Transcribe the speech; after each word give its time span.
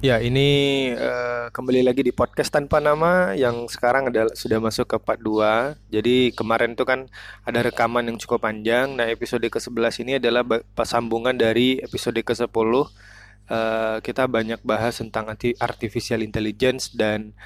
Ya, 0.00 0.16
ini 0.16 0.88
uh, 0.96 1.52
kembali 1.52 1.84
lagi 1.84 2.00
di 2.00 2.08
podcast 2.08 2.48
tanpa 2.48 2.80
nama 2.80 3.36
yang 3.36 3.68
sekarang 3.68 4.08
adalah 4.08 4.32
sudah 4.32 4.56
masuk 4.56 4.88
ke 4.88 4.96
part 4.96 5.20
2. 5.20 5.76
Jadi 5.92 6.32
kemarin 6.32 6.72
itu 6.72 6.88
kan 6.88 7.04
ada 7.44 7.60
rekaman 7.60 8.08
yang 8.08 8.16
cukup 8.16 8.48
panjang. 8.48 8.96
Nah, 8.96 9.12
episode 9.12 9.44
ke-11 9.44 10.00
ini 10.00 10.16
adalah 10.16 10.40
sambungan 10.88 11.36
dari 11.36 11.84
episode 11.84 12.16
ke-10. 12.16 12.48
Uh, 12.48 14.00
kita 14.00 14.24
banyak 14.24 14.64
bahas 14.64 14.96
tentang 15.04 15.36
artificial 15.60 16.24
intelligence 16.24 16.96
dan 16.96 17.36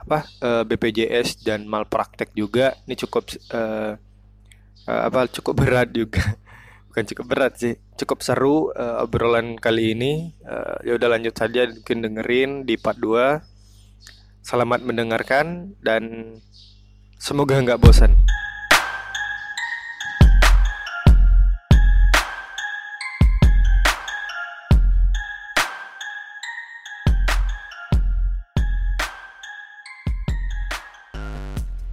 apa 0.00 0.24
uh, 0.40 0.64
BPJS 0.64 1.44
dan 1.44 1.68
malpraktek 1.68 2.32
juga. 2.32 2.72
Ini 2.88 3.04
cukup 3.04 3.36
uh, 3.52 4.00
uh, 4.88 5.02
apa 5.12 5.28
cukup 5.28 5.52
berat 5.60 5.92
juga 5.92 6.40
bukan 6.98 7.14
cukup 7.14 7.26
berat 7.30 7.54
sih. 7.54 7.78
Cukup 7.94 8.26
seru 8.26 8.74
uh, 8.74 9.06
obrolan 9.06 9.54
kali 9.54 9.94
ini. 9.94 10.34
Uh, 10.42 10.82
ya 10.82 10.98
udah 10.98 11.14
lanjut 11.14 11.30
saja 11.30 11.70
mungkin 11.70 12.02
dengerin 12.02 12.50
di 12.66 12.74
part 12.74 12.98
2 12.98 13.38
selamat 14.42 14.82
mendengarkan 14.82 15.78
dan 15.78 16.34
semoga 17.22 17.54
nggak 17.62 17.78
bosan. 17.78 18.18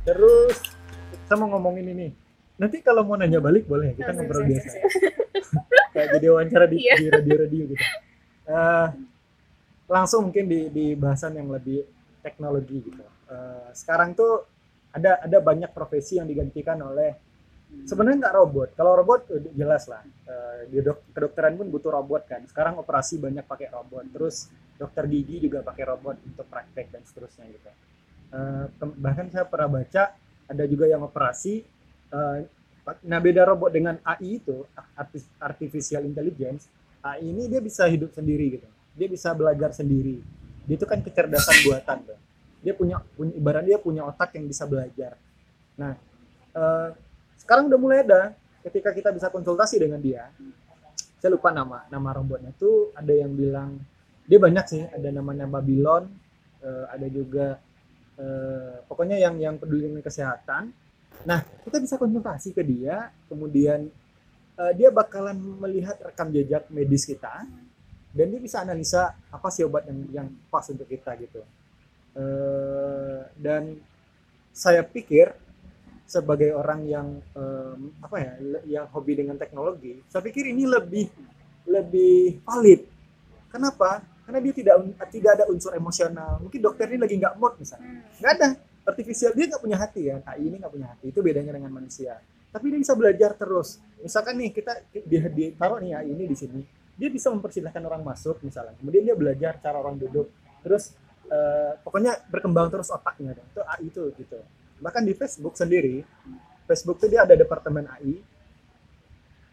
Terus 0.02 0.58
kita 1.14 1.38
mau 1.38 1.54
ngomongin 1.54 1.94
ini 1.94 2.26
nanti 2.56 2.80
kalau 2.80 3.04
mau 3.04 3.20
nanya 3.20 3.40
balik 3.44 3.68
boleh. 3.68 3.96
Kita 3.96 4.12
oh, 4.12 4.16
ngobrol 4.16 4.44
biasa. 4.48 4.78
kayak 5.96 6.08
jadi 6.20 6.26
wawancara 6.28 6.66
di, 6.68 6.78
yeah. 6.84 6.98
di 7.00 7.06
radio-radio 7.08 7.64
gitu. 7.72 7.86
Uh, 8.46 8.88
langsung 9.88 10.30
mungkin 10.30 10.46
di, 10.50 10.68
di 10.70 10.86
bahasan 10.94 11.40
yang 11.40 11.50
lebih 11.50 11.88
teknologi 12.20 12.84
gitu. 12.84 13.06
Uh, 13.32 13.70
sekarang 13.72 14.18
tuh 14.18 14.44
ada 14.92 15.24
ada 15.24 15.38
banyak 15.40 15.72
profesi 15.76 16.20
yang 16.20 16.28
digantikan 16.28 16.80
oleh 16.84 17.16
sebenarnya 17.84 18.28
nggak 18.28 18.36
robot. 18.36 18.70
Kalau 18.76 18.92
robot 18.96 19.28
jelas 19.56 19.88
lah. 19.92 20.04
Uh, 20.26 20.68
di 20.72 20.82
dok 20.82 21.12
kedokteran 21.12 21.56
pun 21.60 21.68
butuh 21.70 21.92
robot 21.96 22.24
kan. 22.28 22.42
Sekarang 22.48 22.80
operasi 22.80 23.20
banyak 23.20 23.44
pakai 23.46 23.72
robot. 23.72 24.06
Terus 24.12 24.48
dokter 24.76 25.08
gigi 25.08 25.48
juga 25.48 25.64
pakai 25.64 25.84
robot 25.88 26.16
untuk 26.28 26.48
praktek 26.48 26.92
dan 26.92 27.02
seterusnya 27.04 27.46
gitu. 27.52 27.72
Uh, 28.36 28.66
bahkan 29.00 29.32
saya 29.32 29.48
pernah 29.48 29.80
baca 29.80 30.12
ada 30.46 30.64
juga 30.68 30.86
yang 30.90 31.02
operasi 31.06 31.75
uh, 32.12 32.46
nah 33.02 33.18
beda 33.18 33.50
robot 33.50 33.74
dengan 33.74 33.98
AI 34.06 34.38
itu 34.38 34.62
artificial 35.42 36.06
intelligence 36.06 36.70
AI 37.02 37.34
ini 37.34 37.50
dia 37.50 37.62
bisa 37.62 37.86
hidup 37.90 38.14
sendiri 38.14 38.62
gitu. 38.62 38.68
Dia 38.96 39.08
bisa 39.10 39.34
belajar 39.34 39.74
sendiri. 39.74 40.22
Dia 40.66 40.76
itu 40.78 40.86
kan 40.86 41.02
kecerdasan 41.02 41.66
buatan 41.66 41.98
tuh 42.06 42.20
dia 42.66 42.74
punya, 42.74 42.98
punya 43.14 43.34
ibarat 43.38 43.64
dia 43.70 43.78
punya 43.78 44.02
otak 44.10 44.34
yang 44.34 44.50
bisa 44.50 44.66
belajar. 44.66 45.14
Nah 45.78 45.94
uh, 46.58 46.90
sekarang 47.38 47.70
udah 47.70 47.78
mulai 47.78 48.02
ada 48.02 48.34
ketika 48.66 48.90
kita 48.90 49.14
bisa 49.14 49.30
konsultasi 49.30 49.78
dengan 49.78 50.02
dia 50.02 50.34
saya 51.22 51.38
lupa 51.38 51.54
nama 51.54 51.86
nama 51.94 52.10
robotnya 52.18 52.50
tuh 52.58 52.90
ada 52.98 53.14
yang 53.14 53.38
bilang 53.38 53.78
dia 54.26 54.42
banyak 54.42 54.66
sih 54.66 54.82
ada 54.90 55.10
namanya 55.14 55.46
Babylon 55.46 56.10
uh, 56.66 56.86
ada 56.90 57.06
juga 57.06 57.62
uh, 58.18 58.82
pokoknya 58.90 59.22
yang 59.22 59.38
yang 59.38 59.56
peduli 59.62 59.86
dengan 59.86 60.02
kesehatan 60.02 60.74
Nah, 61.24 61.42
kita 61.64 61.78
bisa 61.80 61.96
konsultasi 61.96 62.52
ke 62.52 62.62
dia, 62.62 63.10
kemudian 63.32 63.88
uh, 64.60 64.74
dia 64.76 64.92
bakalan 64.92 65.40
melihat 65.64 65.96
rekam 66.04 66.30
jejak 66.30 66.68
medis 66.68 67.08
kita, 67.08 67.48
dan 68.16 68.26
dia 68.28 68.42
bisa 68.42 68.60
analisa 68.62 69.16
apa 69.32 69.48
sih 69.50 69.64
obat 69.64 69.88
yang 69.88 70.00
yang 70.12 70.28
pas 70.52 70.68
untuk 70.68 70.86
kita 70.86 71.16
gitu. 71.20 71.42
Uh, 72.16 73.28
dan 73.40 73.80
saya 74.56 74.84
pikir 74.84 75.36
sebagai 76.06 76.54
orang 76.54 76.86
yang 76.86 77.08
um, 77.34 77.92
apa 78.00 78.18
ya, 78.22 78.32
yang 78.68 78.86
hobi 78.94 79.18
dengan 79.18 79.36
teknologi, 79.36 80.00
saya 80.08 80.22
pikir 80.22 80.52
ini 80.52 80.64
lebih 80.70 81.10
lebih 81.66 82.46
valid. 82.46 82.86
Kenapa? 83.50 84.06
Karena 84.24 84.40
dia 84.40 84.54
tidak 84.54 84.76
tidak 85.10 85.32
ada 85.42 85.46
unsur 85.50 85.74
emosional. 85.74 86.38
Mungkin 86.40 86.62
dokter 86.62 86.86
ini 86.92 87.02
lagi 87.02 87.18
nggak 87.18 87.36
mood 87.42 87.58
misalnya, 87.58 88.06
nggak 88.22 88.34
ada 88.38 88.50
artificial 88.86 89.34
dia 89.34 89.46
nggak 89.50 89.62
punya 89.62 89.78
hati 89.82 90.02
ya 90.14 90.22
AI 90.24 90.46
ini 90.46 90.56
nggak 90.62 90.74
punya 90.74 90.88
hati 90.94 91.06
itu 91.10 91.20
bedanya 91.20 91.52
dengan 91.58 91.74
manusia. 91.74 92.22
Tapi 92.54 92.72
dia 92.72 92.80
bisa 92.80 92.94
belajar 92.96 93.36
terus. 93.36 93.84
Misalkan 94.00 94.40
nih 94.40 94.56
kita 94.56 94.74
dia 94.94 95.22
taruh 95.60 95.82
nih 95.82 95.92
AI 95.98 96.16
ini 96.16 96.24
di 96.30 96.38
sini. 96.38 96.62
Dia 96.96 97.12
bisa 97.12 97.28
mempersilahkan 97.34 97.84
orang 97.84 98.06
masuk 98.06 98.40
misalnya. 98.46 98.78
Kemudian 98.80 99.04
dia 99.04 99.16
belajar 99.18 99.60
cara 99.60 99.76
orang 99.76 100.00
duduk. 100.00 100.32
Terus 100.64 100.96
uh, 101.28 101.76
pokoknya 101.84 102.16
berkembang 102.32 102.72
terus 102.72 102.88
otaknya. 102.88 103.36
Dong 103.36 103.48
itu 103.52 103.62
AI 103.66 103.84
itu 103.92 104.04
gitu. 104.16 104.40
Bahkan 104.80 105.04
di 105.04 105.14
Facebook 105.18 105.60
sendiri 105.60 106.06
Facebook 106.64 107.04
itu 107.04 107.12
dia 107.12 107.28
ada 107.28 107.36
departemen 107.36 107.90
AI 107.92 108.24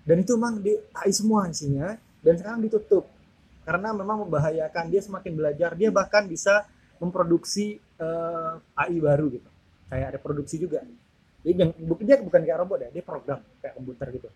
dan 0.02 0.16
itu 0.18 0.34
memang 0.34 0.58
di 0.58 0.74
AI 0.94 1.10
semua 1.14 1.46
isinya. 1.46 1.94
Dan 2.22 2.38
sekarang 2.38 2.62
ditutup. 2.62 3.10
Karena 3.66 3.90
memang 3.94 4.26
membahayakan. 4.26 4.90
Dia 4.90 5.02
semakin 5.02 5.32
belajar. 5.34 5.74
Dia 5.74 5.90
bahkan 5.90 6.26
bisa 6.26 6.66
memproduksi 7.02 7.82
uh, 8.02 8.58
eh, 8.58 8.82
AI 8.82 8.98
baru 8.98 9.26
gitu. 9.30 9.48
Kayak 9.86 10.06
ada 10.16 10.18
produksi 10.18 10.56
juga. 10.58 10.82
Jadi 11.42 11.54
yang 11.58 11.70
dia 12.02 12.16
bukan 12.22 12.40
kayak 12.42 12.58
robot 12.62 12.78
ya 12.86 12.90
dia 12.90 13.04
program 13.06 13.38
kayak 13.62 13.74
komputer 13.78 14.06
gitu. 14.14 14.28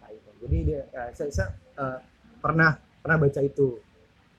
Nah, 0.00 0.08
itu. 0.12 0.30
jadi 0.44 0.56
dia 0.64 0.80
ya, 0.92 1.02
saya, 1.16 1.30
saya 1.32 1.48
uh, 1.80 1.98
pernah 2.40 2.76
pernah 3.00 3.16
baca 3.20 3.40
itu. 3.40 3.80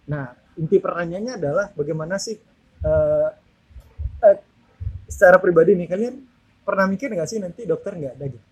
Nah 0.10 0.26
inti 0.54 0.78
pertanyaannya 0.78 1.34
adalah 1.42 1.66
bagaimana 1.74 2.22
sih 2.22 2.38
uh, 2.86 3.30
uh, 4.22 4.38
secara 5.10 5.42
pribadi 5.42 5.74
nih 5.74 5.90
kalian 5.90 6.16
pernah 6.64 6.86
mikir 6.86 7.10
nggak 7.12 7.30
sih 7.30 7.42
nanti 7.42 7.66
dokter 7.66 7.98
nggak 7.98 8.14
ada 8.18 8.26
gitu? 8.30 8.48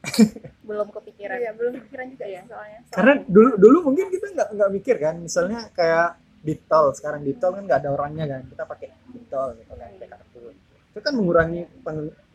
Belum 0.68 0.88
kepikiran. 0.88 1.38
Ya 1.42 1.52
belum 1.52 1.76
kepikiran 1.76 2.06
juga 2.14 2.26
ya 2.30 2.40
soalnya, 2.46 2.78
soalnya. 2.86 2.94
karena 2.94 3.12
dulu 3.26 3.50
dulu 3.58 3.78
mungkin 3.90 4.06
kita 4.08 4.26
nggak 4.32 4.48
nggak 4.54 4.70
mikir 4.70 4.96
kan. 5.02 5.14
Misalnya 5.18 5.66
kayak 5.74 6.08
di 6.40 6.54
tol. 6.64 6.96
Sekarang 6.96 7.20
di 7.20 7.36
tol 7.36 7.52
kan 7.52 7.64
nggak 7.68 7.80
ada 7.84 7.90
orangnya 7.92 8.24
kan. 8.26 8.42
Kita 8.48 8.64
pakai 8.64 8.88
di 9.12 9.20
tol 9.28 9.54
gitu 9.60 9.72
kan 9.76 9.88
pakai 9.96 10.08
kartu. 10.08 10.40
Itu 10.90 11.00
kan 11.04 11.14
mengurangi 11.14 11.62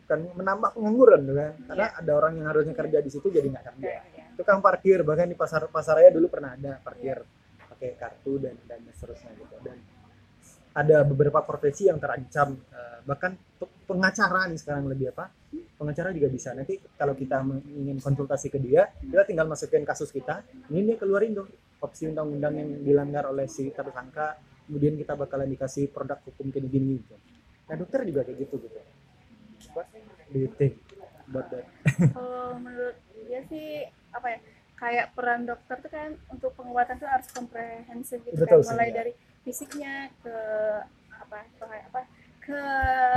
kan 0.06 0.20
menambah 0.22 0.70
pengangguran 0.78 1.20
gitu 1.26 1.34
kan. 1.34 1.52
Karena 1.66 1.86
yeah. 1.90 2.00
ada 2.00 2.12
orang 2.14 2.32
yang 2.38 2.46
harusnya 2.48 2.74
kerja 2.78 2.98
di 3.02 3.10
situ 3.10 3.26
jadi 3.28 3.46
nggak 3.50 3.64
kerja. 3.74 3.90
Yeah, 3.90 4.30
itu 4.38 4.42
kan 4.46 4.62
parkir 4.62 5.02
bahkan 5.02 5.26
di 5.26 5.36
pasar 5.36 5.66
pasar 5.68 5.98
raya 5.98 6.14
dulu 6.14 6.30
pernah 6.30 6.54
ada 6.54 6.78
parkir 6.78 7.18
yeah. 7.20 7.66
pakai 7.74 7.90
kartu 7.98 8.38
dan 8.38 8.54
dan 8.70 8.80
seterusnya 8.94 9.34
gitu. 9.34 9.56
Dan 9.60 9.76
ada 10.76 10.96
beberapa 11.08 11.40
profesi 11.40 11.88
yang 11.88 11.96
terancam 11.96 12.52
uh, 12.52 13.00
bahkan 13.08 13.32
pengacara 13.88 14.44
nih 14.50 14.60
sekarang 14.60 14.92
lebih 14.92 15.10
apa 15.14 15.32
pengacara 15.80 16.12
juga 16.12 16.28
bisa. 16.28 16.52
Nanti 16.52 16.78
kalau 16.94 17.16
kita 17.16 17.42
ingin 17.72 17.98
konsultasi 17.98 18.52
ke 18.52 18.58
dia 18.62 18.86
kita 19.02 19.24
tinggal 19.26 19.50
masukin 19.50 19.82
kasus 19.82 20.12
kita 20.14 20.46
ini 20.70 20.92
dia 20.92 20.96
keluarin 21.00 21.32
dong 21.32 21.48
opsi 21.80 22.08
undang-undang 22.08 22.54
yang 22.56 22.70
dilanggar 22.82 23.24
oleh 23.28 23.46
si 23.46 23.68
tersangka 23.70 24.40
kemudian 24.66 24.98
kita 24.98 25.14
bakalan 25.14 25.46
dikasih 25.50 25.92
produk 25.92 26.18
hukum 26.26 26.50
kayak 26.50 26.66
gini 26.68 27.00
gitu 27.00 27.16
nah 27.66 27.74
dokter 27.78 28.00
juga 28.06 28.20
kayak 28.26 28.38
gitu 28.46 28.54
gitu 28.62 28.78
about 31.26 31.46
that 31.50 31.66
kalau 32.14 32.58
menurut 32.58 32.96
dia 33.26 33.40
sih 33.50 33.86
apa 34.14 34.26
ya 34.32 34.38
kayak 34.76 35.06
peran 35.16 35.48
dokter 35.48 35.76
tuh 35.80 35.90
kan 35.90 36.10
untuk 36.30 36.52
pengobatan 36.54 37.00
tuh 37.00 37.08
harus 37.08 37.26
komprehensif 37.32 38.20
gitu 38.28 38.44
Betul 38.44 38.60
kan 38.62 38.76
mulai 38.76 38.88
sih, 38.88 38.92
ya. 38.92 38.96
dari 39.00 39.12
fisiknya 39.42 39.94
ke 40.20 40.36
apa 41.16 41.38
apa 41.58 42.00
ke 42.44 42.60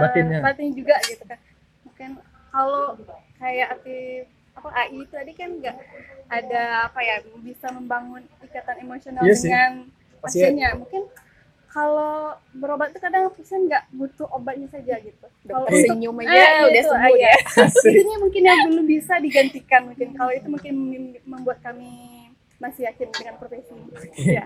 batinnya. 0.01 0.39
batin 0.41 0.71
juga 0.73 0.95
gitu 1.05 1.23
kan 1.27 1.39
mungkin 1.85 2.09
kalau 2.49 2.97
kayak 3.37 3.67
aktif 3.77 4.25
apa 4.59 4.69
AI 4.75 5.01
tadi 5.07 5.31
kan 5.33 5.49
nggak 5.57 5.75
ada 6.29 6.91
apa 6.91 6.99
ya 7.01 7.15
bisa 7.41 7.71
membangun 7.71 8.21
ikatan 8.43 8.77
emosional 8.83 9.23
iya 9.23 9.35
dengan 9.35 9.71
pasiennya 10.19 10.75
mungkin 10.75 11.07
kalau 11.69 12.33
berobat 12.57 12.89
itu 12.89 13.00
kadang 13.00 13.29
pasien 13.29 13.69
nggak 13.69 13.94
butuh 13.94 14.25
obatnya 14.33 14.65
saja 14.73 14.97
gitu. 15.06 15.27
Kalau 15.45 15.69
senyum 15.69 16.17
aja 16.25 16.33
eh, 16.33 16.65
udah 16.65 16.81
gitu, 16.81 16.89
sembuh 16.89 17.17
ya. 17.21 17.33
Ini 18.01 18.13
mungkin 18.17 18.41
yang 18.41 18.59
belum 18.73 18.85
bisa 18.89 19.13
digantikan 19.21 19.81
mungkin. 19.85 20.17
Kalau 20.17 20.33
itu 20.33 20.50
mungkin 20.50 20.73
membuat 21.29 21.62
kami 21.62 22.25
masih 22.57 22.89
yakin 22.89 23.13
dengan 23.13 23.38
profesi. 23.38 23.69
Okay. 23.94 24.41
Ya. 24.41 24.45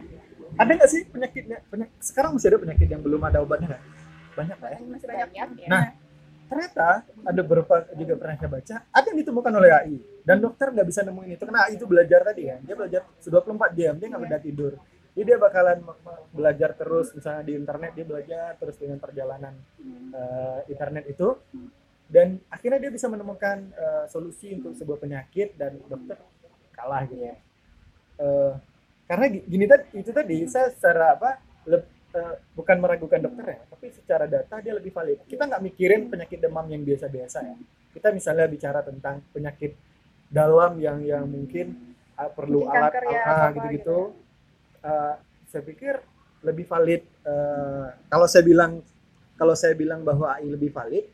Ada 0.60 0.72
nggak 0.76 0.90
sih 0.92 1.02
penyakitnya? 1.08 1.58
Penyakit, 1.72 1.96
sekarang 2.04 2.36
masih 2.36 2.48
ada 2.52 2.60
penyakit 2.60 2.88
yang 2.92 3.02
belum 3.02 3.22
ada 3.24 3.40
obatnya? 3.40 3.80
Banyak 4.36 4.58
lah 4.60 4.70
ya. 4.76 4.80
Masih 4.84 5.08
banyak, 5.08 5.30
ya. 5.32 5.46
Nah, 5.72 5.84
ternyata 6.54 6.90
ada 7.26 7.42
beberapa 7.42 7.74
juga 7.98 8.14
pernah 8.22 8.36
saya 8.38 8.52
baca 8.54 8.76
ada 8.94 9.06
yang 9.10 9.20
ditemukan 9.26 9.54
oleh 9.58 9.70
AI 9.74 9.98
dan 10.22 10.38
dokter 10.38 10.70
nggak 10.70 10.88
bisa 10.88 11.02
nemuin 11.02 11.36
itu. 11.36 11.44
Karena 11.44 11.62
AI 11.66 11.74
itu 11.76 11.86
belajar 11.90 12.20
tadi 12.22 12.44
kan 12.48 12.60
dia 12.62 12.76
belajar 12.78 13.02
24 13.18 13.80
jam 13.80 13.94
dia 13.98 14.08
nggak 14.14 14.22
yeah. 14.30 14.42
tidur. 14.42 14.74
Jadi 15.14 15.26
dia 15.30 15.38
bakalan 15.38 15.78
belajar 16.34 16.70
terus 16.74 17.14
misalnya 17.14 17.44
di 17.46 17.54
internet 17.54 17.92
dia 17.94 18.06
belajar 18.06 18.48
terus 18.58 18.76
dengan 18.78 18.98
perjalanan 19.02 19.54
uh, 20.14 20.62
internet 20.70 21.06
itu. 21.10 21.38
Dan 22.14 22.38
akhirnya 22.54 22.78
dia 22.78 22.92
bisa 22.94 23.10
menemukan 23.10 23.74
uh, 23.74 24.06
solusi 24.06 24.54
untuk 24.54 24.78
sebuah 24.78 25.02
penyakit 25.02 25.58
dan 25.58 25.82
dokter 25.90 26.18
kalah 26.74 27.10
gitu. 27.10 27.26
Uh, 28.22 28.54
karena 29.10 29.26
gini 29.34 29.66
tadi 29.66 29.86
itu 29.98 30.12
tadi 30.14 30.38
saya 30.46 30.70
secara 30.70 31.18
apa 31.18 31.42
uh, 32.14 32.36
bukan 32.54 32.78
meragukan 32.80 33.20
dokter 33.20 33.58
ya 33.58 33.60
tapi 33.68 33.92
secara 33.92 34.26
data 34.30 34.64
dia 34.64 34.74
lebih 34.78 34.96
valid. 34.96 35.28
Kita 35.28 35.44
nggak 35.50 35.62
mikirin 35.62 36.02
penyakit 36.08 36.40
demam 36.40 36.66
yang 36.72 36.88
biasa-biasa 36.88 37.38
ya. 37.44 37.56
Kita 37.94 38.16
misalnya 38.16 38.48
bicara 38.48 38.80
tentang 38.80 39.22
penyakit 39.36 39.76
dalam 40.32 40.80
yang 40.80 41.04
yang 41.04 41.26
mungkin 41.28 41.98
uh, 42.16 42.32
perlu 42.32 42.66
mungkin 42.66 42.80
alat 42.80 42.94
ya, 43.06 43.22
ah, 43.28 43.50
gitu-gitu. 43.52 43.76
gitu. 43.76 44.00
uh, 44.88 45.14
saya 45.52 45.64
pikir 45.68 46.00
lebih 46.42 46.66
valid 46.66 47.04
uh, 47.28 47.94
kalau 48.10 48.26
saya 48.26 48.44
bilang 48.48 48.82
kalau 49.38 49.54
saya 49.54 49.78
bilang 49.78 50.02
bahwa 50.02 50.34
AI 50.34 50.50
lebih 50.50 50.74
valid 50.74 51.06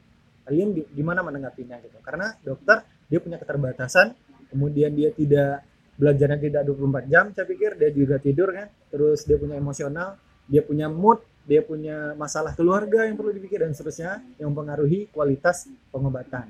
kalian 0.47 0.77
gimana 0.93 1.25
menanggapinya 1.25 1.81
gitu. 1.81 1.97
Karena 2.05 2.37
dokter 2.45 2.85
dia 3.09 3.19
punya 3.19 3.41
keterbatasan 3.41 4.13
kemudian 4.53 4.93
dia 4.93 5.09
tidak 5.13 5.65
belajarnya 5.99 6.39
tidak 6.39 6.61
24 6.63 7.11
jam 7.11 7.25
saya 7.35 7.45
pikir 7.45 7.75
dia 7.75 7.89
juga 7.91 8.15
tidur 8.21 8.49
kan 8.55 8.71
terus 8.87 9.27
dia 9.27 9.35
punya 9.35 9.59
emosional 9.59 10.15
dia 10.49 10.65
punya 10.65 10.89
mood 10.89 11.21
dia 11.45 11.61
punya 11.65 12.13
masalah 12.13 12.53
keluarga 12.53 13.05
yang 13.05 13.17
perlu 13.17 13.33
dipikir 13.33 13.61
dan 13.61 13.73
seterusnya 13.73 14.21
yang 14.37 14.53
mempengaruhi 14.53 15.09
kualitas 15.09 15.69
pengobatan 15.89 16.49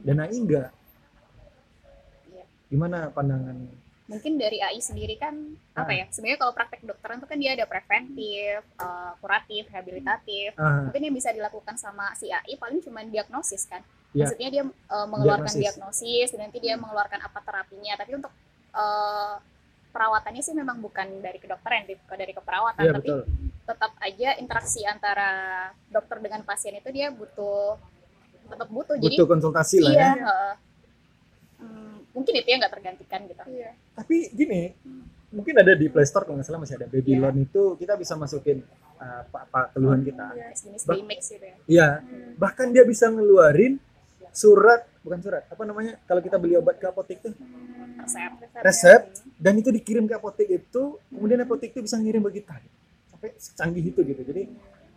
dan 0.00 0.16
AI 0.20 0.36
enggak 0.36 0.70
iya. 2.32 2.44
gimana 2.72 3.12
pandangan 3.12 3.56
mungkin 4.10 4.40
dari 4.40 4.58
AI 4.58 4.82
sendiri 4.82 5.14
kan 5.20 5.38
ah. 5.76 5.86
apa 5.86 5.92
ya 5.94 6.04
sebenarnya 6.10 6.38
kalau 6.42 6.52
praktek 6.56 6.82
dokteran 6.82 7.22
itu 7.22 7.28
kan 7.30 7.38
dia 7.38 7.50
ada 7.54 7.64
preventif 7.68 8.60
uh, 8.82 9.12
kuratif 9.22 9.70
rehabilitatif 9.70 10.50
ah. 10.58 10.90
mungkin 10.90 11.02
yang 11.06 11.14
bisa 11.14 11.30
dilakukan 11.30 11.78
sama 11.78 12.10
si 12.18 12.26
AI 12.32 12.58
paling 12.58 12.82
cuma 12.82 13.06
diagnosis 13.06 13.70
kan 13.70 13.84
ya. 14.10 14.26
maksudnya 14.26 14.48
dia 14.50 14.62
uh, 14.66 15.06
mengeluarkan 15.06 15.52
diagnosis. 15.54 15.62
diagnosis 16.02 16.28
dan 16.34 16.40
nanti 16.50 16.58
dia 16.58 16.74
mengeluarkan 16.74 17.20
apa 17.22 17.38
terapinya 17.38 17.94
tapi 17.94 18.12
untuk 18.18 18.32
uh, 18.74 19.38
perawatannya 19.90 20.42
sih 20.42 20.54
memang 20.54 20.78
bukan 20.78 21.20
dari 21.20 21.38
kedokteran 21.42 21.84
dari 21.90 22.32
keperawatan 22.32 22.82
ya, 22.86 22.92
tapi 22.94 23.10
betul. 23.10 23.22
tetap 23.66 23.92
aja 23.98 24.28
interaksi 24.38 24.80
antara 24.86 25.30
dokter 25.90 26.22
dengan 26.22 26.46
pasien 26.46 26.78
itu 26.78 26.88
dia 26.94 27.10
butuh 27.10 27.76
tetap 28.50 28.68
butuh, 28.70 28.94
butuh 28.98 29.06
jadi 29.06 29.16
konsultasi 29.26 29.76
lah 29.82 29.92
iya, 29.94 30.10
ya 30.10 30.12
uh, 30.26 30.54
hmm, 31.62 31.94
mungkin 32.14 32.32
itu 32.38 32.48
ya 32.50 32.56
nggak 32.58 32.74
tergantikan 32.74 33.20
gitu 33.26 33.42
iya. 33.50 33.70
tapi 33.94 34.30
gini 34.34 34.74
hmm. 34.74 35.34
mungkin 35.34 35.54
ada 35.58 35.72
di 35.74 35.86
Play 35.86 36.06
Store 36.06 36.26
kalau 36.26 36.38
nggak 36.38 36.48
salah 36.50 36.62
masih 36.62 36.78
ada 36.78 36.86
Babylon 36.90 37.34
yeah. 37.34 37.46
itu 37.46 37.62
kita 37.78 37.94
bisa 37.94 38.14
masukin 38.18 38.62
uh, 38.98 39.26
apa, 39.26 39.38
apa 39.46 39.60
keluhan 39.74 40.02
kita 40.02 40.26
yeah, 40.34 40.50
jenis 40.54 40.82
bah 40.86 40.96
gitu 40.98 41.44
ya 41.44 41.56
iya 41.70 41.88
hmm. 42.02 42.38
bahkan 42.38 42.70
dia 42.74 42.82
bisa 42.82 43.06
ngeluarin 43.10 43.78
surat 44.30 44.86
bukan 45.02 45.18
surat 45.22 45.42
apa 45.50 45.62
namanya 45.66 45.98
kalau 46.06 46.22
kita 46.22 46.38
beli 46.38 46.54
obat 46.58 46.78
ke 46.78 46.86
apotek 46.86 47.18
tuh 47.22 47.34
resep. 48.04 48.30
Resep 48.60 49.00
dan 49.36 49.54
itu 49.56 49.70
dikirim 49.72 50.04
ke 50.04 50.14
apotek 50.16 50.48
itu 50.48 50.98
kemudian 51.12 51.40
apotek 51.44 51.72
itu 51.72 51.80
bisa 51.84 51.96
ngirim 51.96 52.24
ke 52.28 52.42
kita. 52.42 52.60
Sampai 53.12 53.30
canggih 53.36 53.84
itu 53.92 54.00
gitu. 54.04 54.22
Jadi 54.24 54.42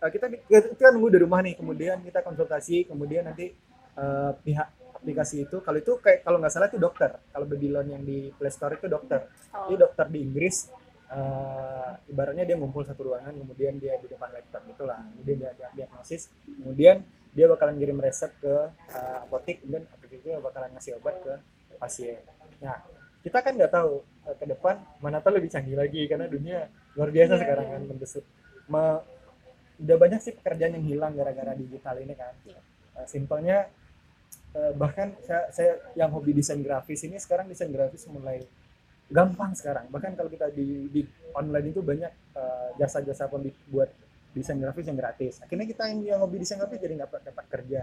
uh, 0.00 0.10
kita 0.10 0.26
kita 0.48 0.88
nunggu 0.92 1.14
di 1.14 1.18
rumah 1.22 1.40
nih 1.44 1.54
kemudian 1.56 2.00
kita 2.02 2.20
konsultasi 2.24 2.88
kemudian 2.88 3.28
nanti 3.28 3.52
uh, 3.96 4.32
pihak 4.40 4.68
aplikasi 4.94 5.44
itu 5.44 5.60
kalau 5.60 5.78
itu 5.78 6.00
kayak 6.00 6.24
kalau 6.24 6.40
nggak 6.40 6.52
salah 6.52 6.68
itu 6.68 6.80
dokter. 6.80 7.10
Kalau 7.32 7.46
Babylon 7.48 7.86
yang 7.92 8.02
di 8.02 8.32
Play 8.32 8.52
Store 8.52 8.74
itu 8.74 8.88
dokter. 8.88 9.28
Oh. 9.54 9.70
jadi 9.70 9.86
dokter 9.86 10.06
di 10.10 10.18
Inggris 10.24 10.72
uh, 11.14 11.94
ibaratnya 12.10 12.44
dia 12.48 12.56
ngumpul 12.58 12.82
satu 12.82 13.12
ruangan 13.12 13.32
kemudian 13.36 13.78
dia 13.78 13.94
di 14.02 14.10
depan 14.10 14.34
laptop 14.34 14.66
itulah 14.66 14.98
kemudian 15.14 15.46
dia, 15.46 15.50
dia 15.54 15.68
diagnosis 15.78 16.32
kemudian 16.42 17.06
dia 17.34 17.46
bakalan 17.50 17.74
kirim 17.78 17.98
resep 17.98 18.30
ke 18.38 18.54
uh, 18.94 19.26
apotek 19.26 19.62
dan 19.66 19.82
apotek 19.90 20.22
itu 20.22 20.30
bakalan 20.38 20.70
ngasih 20.74 20.98
obat 21.02 21.18
ke 21.18 21.34
pasien. 21.82 22.22
Nah, 22.62 22.78
kita 23.24 23.40
kan 23.40 23.56
nggak 23.56 23.72
tahu 23.72 24.04
uh, 24.28 24.34
ke 24.36 24.44
depan 24.44 24.84
mana 25.00 25.18
tahu 25.24 25.40
lebih 25.40 25.48
canggih 25.48 25.74
lagi 25.74 26.04
karena 26.04 26.28
dunia 26.28 26.68
luar 26.94 27.08
biasa 27.08 27.32
yeah, 27.34 27.40
sekarang 27.40 27.66
yeah. 27.66 27.74
kan 27.74 27.82
mendesut. 27.88 28.24
Ma, 28.68 29.00
udah 29.80 29.96
banyak 29.98 30.20
sih 30.20 30.32
pekerjaan 30.36 30.76
yang 30.76 30.86
hilang 30.86 31.12
gara-gara 31.16 31.56
digital 31.56 31.96
ini 31.98 32.14
kan. 32.14 32.34
Yeah. 32.44 32.62
Uh, 32.94 33.06
simpelnya 33.08 33.58
uh, 34.54 34.76
bahkan 34.76 35.16
saya, 35.24 35.48
saya 35.50 35.72
yang 35.96 36.12
hobi 36.12 36.36
desain 36.36 36.60
grafis 36.60 37.02
ini 37.08 37.16
sekarang 37.16 37.48
desain 37.48 37.72
grafis 37.72 38.04
mulai 38.12 38.44
gampang 39.08 39.56
sekarang. 39.56 39.88
Bahkan 39.88 40.20
kalau 40.20 40.28
kita 40.28 40.52
di, 40.52 40.92
di 40.92 41.00
online 41.32 41.72
itu 41.72 41.80
banyak 41.80 42.12
jasa-jasa 42.76 43.26
uh, 43.26 43.30
pun 43.32 43.40
buat 43.72 43.88
desain 44.34 44.58
grafis 44.58 44.90
yang 44.90 44.98
gratis 44.98 45.38
akhirnya 45.38 45.66
kita 45.70 45.82
yang 45.94 45.98
yang 46.02 46.18
hobi 46.18 46.42
desain 46.42 46.58
grafis 46.58 46.82
jadi 46.82 46.98
nggak 46.98 47.22
dapat 47.30 47.44
kerja 47.46 47.80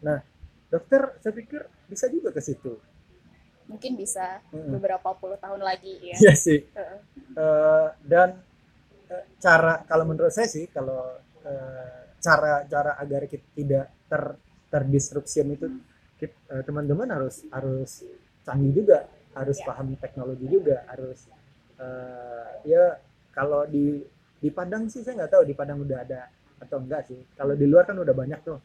nah 0.00 0.24
dokter 0.72 1.20
saya 1.20 1.32
pikir 1.36 1.60
bisa 1.92 2.08
juga 2.08 2.32
ke 2.32 2.40
situ 2.40 2.80
mungkin 3.70 3.94
bisa 3.94 4.42
hmm. 4.50 4.74
beberapa 4.74 5.14
puluh 5.14 5.38
tahun 5.38 5.62
lagi. 5.62 6.02
Ya 6.02 6.14
iya 6.18 6.34
sih. 6.34 6.66
Uh. 6.74 6.98
Uh, 7.38 7.88
dan 8.02 8.42
uh, 9.06 9.24
cara 9.38 9.86
kalau 9.86 10.04
menurut 10.10 10.34
saya 10.34 10.50
sih 10.50 10.66
kalau 10.74 11.14
uh, 11.46 11.98
cara 12.18 12.66
cara 12.66 12.98
agar 12.98 13.30
kita 13.30 13.46
tidak 13.54 13.86
ter 14.10 14.22
terdisrupsi 14.70 15.46
itu 15.46 15.66
teman-teman 16.66 17.08
uh, 17.08 17.14
harus 17.16 17.46
harus 17.48 17.90
canggih 18.42 18.82
juga 18.82 19.06
harus 19.32 19.56
yeah. 19.62 19.66
paham 19.70 19.94
teknologi 19.94 20.46
juga 20.50 20.82
harus 20.90 21.30
uh, 21.78 22.60
ya 22.66 22.98
kalau 23.30 23.64
di 23.70 24.02
di 24.42 24.50
Padang 24.50 24.90
sih 24.90 25.06
saya 25.06 25.22
nggak 25.22 25.32
tahu 25.38 25.42
di 25.46 25.54
Padang 25.54 25.86
udah 25.86 25.98
ada 26.02 26.26
atau 26.60 26.76
enggak 26.76 27.08
sih. 27.08 27.20
Kalau 27.38 27.56
di 27.56 27.64
luar 27.64 27.88
kan 27.88 27.96
udah 27.96 28.12
banyak 28.12 28.40
tuh 28.44 28.58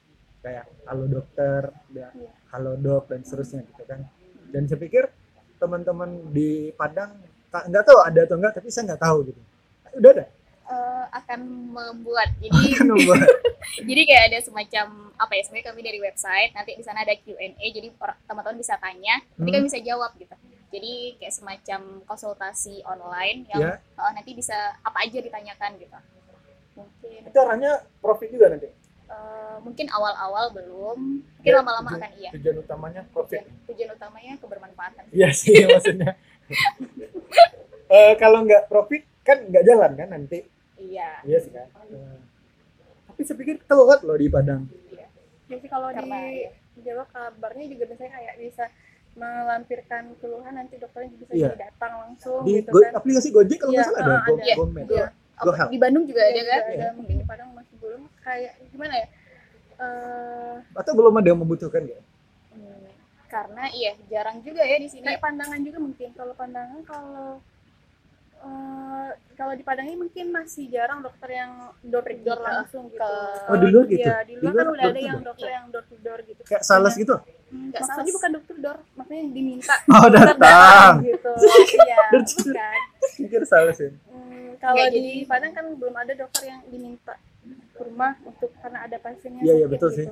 kayak 0.45 0.65
halo 0.85 1.09
dokter 1.09 1.73
ya, 1.89 2.13
halo 2.53 2.77
dok 2.77 3.09
dan 3.09 3.25
seterusnya 3.25 3.65
gitu 3.65 3.81
kan 3.89 4.05
dan 4.55 4.71
saya 4.71 4.79
pikir 4.79 5.03
teman-teman 5.59 6.31
di 6.31 6.71
Padang 6.79 7.11
nggak 7.51 7.83
tahu 7.83 7.99
ada 7.99 8.19
atau 8.23 8.35
enggak 8.39 8.53
tapi 8.55 8.71
saya 8.71 8.95
nggak 8.95 9.03
tahu 9.03 9.17
gitu 9.27 9.41
udah 9.99 10.11
ada 10.15 10.25
uh, 10.71 11.05
akan 11.11 11.39
membuat 11.75 12.31
jadi 12.43 12.59
akan 12.79 12.87
membuat. 12.95 13.19
jadi 13.89 14.01
kayak 14.07 14.23
ada 14.31 14.39
semacam 14.39 14.85
apa 15.15 15.31
ya 15.35 15.41
sebenarnya 15.43 15.67
kami 15.71 15.81
dari 15.83 15.99
website 15.99 16.51
nanti 16.55 16.71
di 16.75 16.83
sana 16.83 17.03
ada 17.03 17.15
Q&A 17.15 17.65
jadi 17.71 17.87
teman-teman 18.27 18.59
bisa 18.59 18.79
tanya 18.79 19.19
nanti 19.35 19.49
hmm. 19.51 19.55
kami 19.59 19.65
bisa 19.67 19.79
jawab 19.83 20.11
gitu 20.15 20.35
jadi 20.71 20.93
kayak 21.19 21.33
semacam 21.35 21.81
konsultasi 22.03 22.83
online 22.83 23.47
yang 23.51 23.61
yeah. 23.63 23.75
Iya. 23.79 23.99
uh, 23.99 24.11
nanti 24.11 24.31
bisa 24.35 24.55
apa 24.83 25.07
aja 25.07 25.19
ditanyakan 25.19 25.71
gitu 25.79 25.97
mungkin 26.75 27.19
itu 27.31 27.39
arahnya 27.39 27.71
profit 28.03 28.29
juga 28.31 28.51
nanti 28.51 28.67
uh, 29.09 29.57
mungkin 29.61 29.87
awal-awal 29.89 30.51
belum. 30.53 30.99
Mungkin 31.21 31.51
ya, 31.51 31.59
lama-lama 31.61 31.89
akan 31.97 32.11
iya. 32.17 32.29
tujuan 32.37 32.61
utamanya 32.61 33.01
profit. 33.09 33.43
Tujuan, 33.43 33.67
tujuan 33.71 33.89
utamanya 33.97 34.33
kebermanfaatan. 34.41 35.03
Iya 35.13 35.29
sih 35.33 35.55
maksudnya. 35.65 36.11
Uh, 37.89 38.13
kalau 38.21 38.45
nggak 38.45 38.67
profit 38.69 39.03
kan 39.25 39.41
nggak 39.45 39.65
jalan 39.65 39.91
kan 39.97 40.09
nanti. 40.13 40.45
Iya. 40.77 41.21
Iya 41.25 41.37
sih 41.41 41.51
kan? 41.53 41.67
Uh, 41.89 42.19
tapi 43.09 43.21
saya 43.23 43.37
pikir 43.39 43.55
telat 43.63 44.01
loh 44.03 44.17
di 44.19 44.27
Padang. 44.27 44.67
Iya. 44.91 45.07
Jadi 45.47 45.65
kalau 45.69 45.89
Karena, 45.93 46.19
di 46.75 46.81
Jawa 46.83 47.05
kabarnya 47.07 47.65
juga 47.71 47.83
biasanya 47.87 48.11
kayak 48.11 48.35
bisa 48.41 48.65
melampirkan 49.15 50.11
keluhan 50.19 50.53
nanti 50.59 50.75
dokternya 50.75 51.15
bisa 51.15 51.31
iya. 51.31 51.55
datang 51.55 52.03
langsung 52.03 52.43
di 52.43 52.59
gitu 52.59 52.75
kan. 52.83 52.99
aplikasi 52.99 53.31
Gojek 53.31 53.63
kalau 53.63 53.71
nggak 53.71 53.87
iya, 53.87 53.95
salah 53.95 54.03
ada, 54.03 54.15
go, 54.27 54.33
ada. 54.35 54.83
Go, 54.83 54.95
iya. 54.99 55.07
Go, 55.35 55.51
go 55.51 55.65
di 55.67 55.79
Bandung 55.79 56.05
juga 56.07 56.21
ada 56.23 56.41
kan 56.47 56.61
ada, 56.71 56.87
mungkin 56.95 57.15
di 57.19 57.25
Padang 57.27 57.49
masih 57.51 57.75
belum 57.83 58.01
kayak 58.23 58.53
gimana 58.71 58.93
ya 59.03 59.07
uh, 59.79 60.55
atau 60.79 60.91
belum 60.95 61.13
ada 61.19 61.27
yang 61.27 61.39
membutuhkan 61.43 61.83
ya 61.83 61.99
hmm, 62.55 62.87
karena 63.27 63.63
iya 63.75 63.93
jarang 64.07 64.39
juga 64.41 64.63
ya 64.63 64.77
di 64.79 64.87
sini 64.87 65.03
kayak 65.03 65.21
pandangan 65.23 65.59
juga 65.59 65.77
mungkin 65.83 66.09
kalau 66.15 66.33
pandangan 66.33 66.79
kalau 66.87 67.43
Uh, 68.45 69.09
kalau 69.33 69.57
di 69.57 69.65
Padang 69.65 69.89
ini 69.89 69.97
mungkin 69.97 70.29
masih 70.29 70.69
jarang 70.69 71.01
dokter 71.01 71.33
yang 71.33 71.73
door 71.81 72.05
to 72.05 72.13
door 72.21 72.37
langsung 72.45 72.93
gitu. 72.93 73.01
Oh 73.49 73.57
di 73.57 73.67
luar 73.73 73.85
gitu? 73.89 74.05
Ya, 74.05 74.21
di 74.21 74.37
luar, 74.37 74.43
di 74.43 74.45
luar 74.53 74.53
kan 74.53 74.67
udah 74.69 74.85
ada 74.85 75.01
yang 75.01 75.21
dokter 75.25 75.49
yang 75.49 75.65
door 75.73 75.85
to 75.89 75.95
door 75.97 76.19
gitu. 76.21 76.41
Kayak 76.45 76.61
sales 76.61 76.93
gitu? 76.93 77.15
Enggak, 77.49 77.81
maksudnya 77.81 78.13
bukan 78.13 78.29
dokter 78.37 78.55
door, 78.61 78.77
maksudnya 78.93 79.23
diminta. 79.33 79.75
Oh 79.89 80.07
datang. 80.13 80.93
gitu. 81.01 81.31
Iya, 81.89 81.97
bukan. 82.13 82.79
Pikir 83.17 83.41
sales 83.49 83.77
ya? 83.81 83.89
Kalau 84.61 84.85
di 84.91 85.23
Padang 85.27 85.53
kan 85.53 85.65
belum 85.75 85.95
ada 85.95 86.13
dokter 86.15 86.51
yang 86.51 86.61
diminta 86.69 87.15
ke 87.75 87.81
rumah 87.83 88.17
untuk 88.25 88.49
karena 88.59 88.87
ada 88.87 88.97
pasiennya 88.97 89.43
Iya, 89.43 89.53
iya 89.63 89.67
betul 89.69 89.89
gitu. 89.93 89.99
sih. 90.01 90.05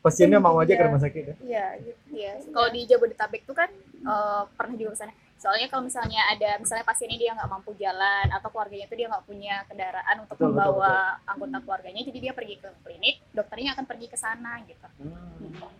Pasiennya 0.00 0.40
mau 0.40 0.56
aja 0.56 0.72
ke 0.72 0.82
rumah 0.84 1.00
sakit 1.00 1.22
ya? 1.22 1.34
Iya, 1.44 1.66
gitu. 1.84 2.00
Iya. 2.16 2.32
Kalau 2.48 2.68
di 2.72 2.80
Jabodetabek 2.88 3.42
tuh 3.44 3.56
kan 3.56 3.70
uh, 4.08 4.48
pernah 4.56 4.76
juga 4.76 4.96
sana 4.96 5.12
soalnya 5.40 5.72
kalau 5.72 5.88
misalnya 5.88 6.20
ada 6.28 6.60
misalnya 6.60 6.84
pasien 6.84 7.08
ini 7.08 7.24
dia 7.24 7.32
nggak 7.32 7.48
mampu 7.48 7.72
jalan 7.80 8.28
atau 8.28 8.52
keluarganya 8.52 8.84
itu 8.84 8.92
dia 8.92 9.08
nggak 9.08 9.24
punya 9.24 9.64
kendaraan 9.64 10.16
untuk 10.20 10.36
betul, 10.36 10.52
membawa 10.52 10.76
betul, 10.76 10.92
betul. 10.92 11.30
anggota 11.32 11.58
keluarganya 11.64 12.02
jadi 12.04 12.18
dia 12.20 12.32
pergi 12.36 12.54
ke 12.60 12.68
klinik 12.84 13.16
dokternya 13.32 13.70
akan 13.72 13.84
pergi 13.88 14.06
ke 14.12 14.16
sana 14.20 14.52
gitu 14.68 14.88
hmm. 15.00 15.16
Hmm. 15.40 15.72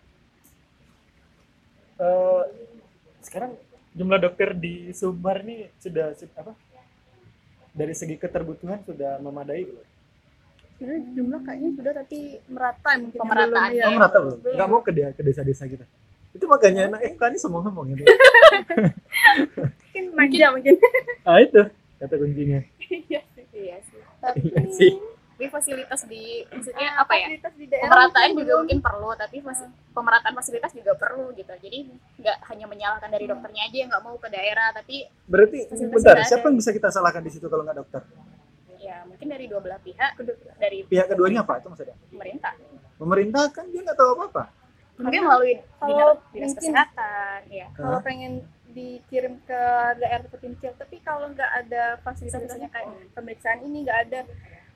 Uh, 2.01 2.43
sekarang 3.21 3.53
jumlah 3.93 4.17
dokter 4.17 4.57
di 4.57 4.97
Sumbar 4.97 5.45
ini 5.45 5.69
sudah 5.77 6.17
apa 6.17 6.57
dari 7.77 7.95
segi 7.95 8.17
keterbutuhan 8.19 8.83
sudah 8.85 9.19
memadai 9.23 9.65
belum? 9.67 9.87
Sebenarnya 10.81 11.01
jumlah 11.13 11.41
kayaknya 11.45 11.71
sudah 11.77 11.93
tapi 11.93 12.19
merata 12.49 12.91
mungkin 12.97 13.19
pemerataan. 13.21 13.71
ya. 13.77 13.85
Oh, 13.87 13.95
merata 13.97 14.19
belum? 14.19 14.39
Nggak 14.43 14.69
mau 14.69 14.81
ke, 14.81 14.91
ke 14.97 15.23
desa-desa 15.23 15.65
kita? 15.69 15.85
itu 16.31 16.47
makanya 16.47 16.87
anak 16.87 17.19
FK 17.19 17.23
ini 17.27 17.39
semua 17.43 17.59
ngomong 17.67 17.91
ini 17.91 18.07
mungkin 19.59 20.05
manja 20.15 20.47
mungkin. 20.55 20.75
Ah 21.29 21.43
itu. 21.43 21.63
Kata 22.01 22.15
kuncinya. 22.17 22.61
Iya 23.11 23.21
sih 23.35 23.47
iya 23.55 23.77
sih. 23.87 23.99
Tapi 24.23 24.39
iya 24.47 24.63
sih 24.71 24.93
tapi 25.41 25.49
fasilitas 25.49 26.05
di 26.05 26.45
maksudnya 26.53 27.01
apa 27.01 27.17
ya? 27.17 27.33
di 27.33 27.65
pemerataan 27.65 28.37
juga 28.37 28.61
mungkin 28.61 28.79
perlu 28.85 29.17
tapi 29.17 29.41
fas, 29.41 29.65
pemerataan 29.97 30.37
fasilitas 30.37 30.69
juga 30.77 30.93
perlu 31.01 31.33
gitu. 31.33 31.49
Jadi 31.49 31.89
nggak 32.21 32.45
hanya 32.53 32.69
menyalahkan 32.69 33.09
dari 33.09 33.25
dokternya 33.25 33.73
aja 33.73 33.77
yang 33.81 33.89
nggak 33.89 34.05
mau 34.05 34.21
ke 34.21 34.29
daerah 34.29 34.69
tapi 34.77 35.09
berarti 35.25 35.65
bentar 35.73 36.21
siapa 36.29 36.45
yang 36.45 36.61
bisa 36.61 36.77
kita 36.77 36.93
salahkan 36.93 37.25
di 37.25 37.33
situ 37.33 37.49
kalau 37.49 37.65
nggak 37.65 37.81
dokter? 37.81 38.05
Ya 38.85 39.01
mungkin 39.09 39.33
dari 39.33 39.49
dua 39.49 39.65
belah 39.65 39.81
pihak. 39.81 40.21
Dari 40.61 40.85
pihak 40.85 41.09
keduanya 41.09 41.41
apa 41.41 41.57
itu 41.57 41.73
maksudnya? 41.73 41.97
Pemerintah. 42.13 42.53
Pemerintah 43.01 43.45
kan 43.49 43.65
dia 43.73 43.81
nggak 43.81 43.97
tahu 43.97 44.13
apa 44.21 44.25
apa 44.29 44.45
mungkin 45.01 45.25
melalui 45.25 45.57
dinas, 45.57 46.21
dinas 46.29 46.53
kesehatan 46.61 47.41
ya. 47.49 47.73
kalau 47.73 48.05
pengen 48.05 48.45
dikirim 48.77 49.41
ke 49.49 49.63
daerah 49.97 50.29
terpencil 50.29 50.77
tapi 50.77 51.01
kalau 51.01 51.33
nggak 51.33 51.51
ada 51.65 51.97
fasilitasnya. 52.05 52.69
kayak 52.69 52.93
pemeriksaan 53.17 53.65
ini 53.65 53.89
nggak 53.89 54.01
ada 54.05 54.21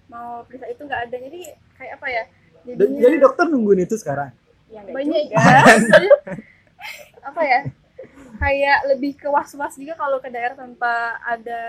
mau 0.09 0.45
periksa 0.47 0.67
itu 0.71 0.83
nggak 0.85 1.03
ada. 1.11 1.17
Jadi 1.17 1.41
kayak 1.77 1.93
apa 2.01 2.07
ya 2.09 2.25
Jadinya, 2.65 3.01
jadi 3.05 3.17
dokter 3.21 3.45
nungguin 3.53 3.85
itu 3.85 3.97
sekarang? 4.01 4.33
Ya, 4.73 4.81
banyak 4.89 5.29
juga. 5.29 5.37
apa 7.29 7.41
ya 7.41 7.61
kayak 8.37 8.79
lebih 8.93 9.17
ke 9.17 9.29
was 9.33 9.49
was 9.57 9.77
juga 9.81 9.97
kalau 9.97 10.21
ke 10.21 10.29
daerah 10.29 10.53
tanpa 10.53 11.17
ada 11.25 11.61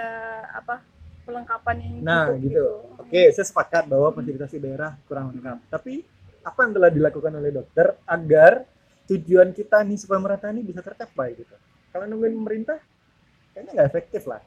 apa 0.52 0.84
perlengkapan 1.24 1.76
yang 1.80 1.94
nah 2.04 2.28
cukup, 2.28 2.44
gitu. 2.44 2.52
gitu. 2.52 2.68
Oke 3.00 3.22
saya 3.32 3.46
sepakat 3.48 3.84
bahwa 3.88 4.12
fasilitas 4.12 4.52
di 4.52 4.60
daerah 4.60 5.00
kurang 5.08 5.32
lengkap. 5.32 5.58
Tapi 5.72 6.04
apa 6.44 6.60
yang 6.64 6.74
telah 6.76 6.92
dilakukan 6.92 7.34
oleh 7.40 7.52
dokter 7.56 7.96
agar 8.04 8.68
tujuan 9.08 9.56
kita 9.56 9.80
nih 9.84 9.98
supaya 10.00 10.20
merata 10.20 10.52
ini 10.52 10.64
bisa 10.64 10.84
tercapai 10.84 11.40
gitu? 11.40 11.56
Kalau 11.92 12.08
nungguin 12.08 12.36
pemerintah 12.36 12.80
kayaknya 13.56 13.72
nggak 13.80 13.88
efektif 13.92 14.28
lah. 14.28 14.44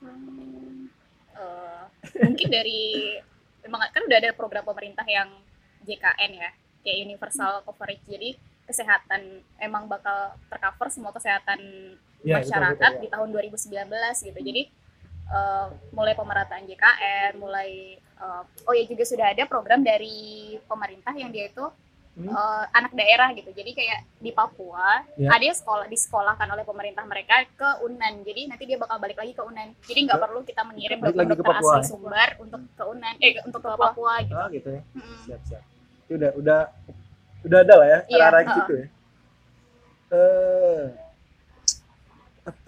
Hmm 0.00 0.88
uh, 1.38 1.84
mungkin 2.24 2.48
dari 2.48 3.16
memang 3.64 3.80
kan 3.92 4.02
udah 4.06 4.18
ada 4.18 4.30
program 4.32 4.64
pemerintah 4.64 5.04
yang 5.04 5.28
JKN 5.84 6.30
ya 6.36 6.50
kayak 6.84 6.98
universal 7.04 7.60
coverage 7.64 8.04
jadi 8.08 8.36
kesehatan 8.68 9.40
emang 9.60 9.88
bakal 9.88 10.36
tercover 10.52 10.88
semua 10.92 11.12
kesehatan 11.12 11.60
ya, 12.20 12.40
masyarakat 12.40 12.76
betul, 12.76 13.00
betul, 13.00 13.00
ya. 13.00 13.02
di 13.02 13.08
tahun 13.08 13.28
2019 13.88 14.28
gitu 14.28 14.40
jadi 14.44 14.62
uh, 15.32 15.68
mulai 15.96 16.12
pemerataan 16.12 16.68
JKN 16.68 17.32
mulai 17.40 17.96
uh, 18.20 18.44
oh 18.68 18.74
ya 18.76 18.84
juga 18.84 19.04
sudah 19.08 19.32
ada 19.32 19.48
program 19.48 19.80
dari 19.80 20.56
pemerintah 20.68 21.16
yang 21.16 21.32
dia 21.32 21.48
itu 21.48 21.64
hmm. 22.18 22.34
uh, 22.34 22.64
anak 22.74 22.92
daerah 22.98 23.30
gitu. 23.32 23.54
Jadi 23.54 23.70
kayak 23.78 24.02
di 24.18 24.34
Papua 24.34 25.06
yeah. 25.14 25.30
ada 25.30 25.54
sekolah 25.54 25.86
disekolahkan 25.86 26.50
oleh 26.50 26.66
pemerintah 26.66 27.06
mereka 27.06 27.46
ke 27.54 27.68
Unan. 27.86 28.26
Jadi 28.26 28.50
nanti 28.50 28.64
dia 28.66 28.76
bakal 28.76 28.98
balik 28.98 29.18
lagi 29.22 29.32
ke 29.32 29.42
Unan. 29.42 29.70
Jadi 29.86 30.00
nggak 30.10 30.18
perlu 30.18 30.40
kita 30.42 30.62
mengirim 30.66 30.98
dokter, 30.98 31.24
dokter 31.30 31.54
asli 31.62 31.86
Sumbar 31.86 32.34
untuk 32.42 32.60
ke 32.74 32.84
Unan, 32.84 33.14
eh 33.22 33.38
untuk 33.46 33.60
ke 33.62 33.70
Papua 33.70 34.14
gitu. 34.26 34.34
Oh 34.34 34.46
gitu 34.50 34.68
ya. 34.74 34.82
Hmm. 34.98 35.18
Siap 35.24 35.40
siap. 35.46 35.62
Itu 36.10 36.12
udah 36.18 36.30
udah 36.34 36.60
udah 37.46 37.58
ada 37.62 37.74
lah 37.78 37.86
ya 37.86 37.98
cara 38.10 38.38
yeah, 38.42 38.50
uh, 38.50 38.56
gitu 38.58 38.72
ya. 38.74 38.86
Eh 40.08 40.84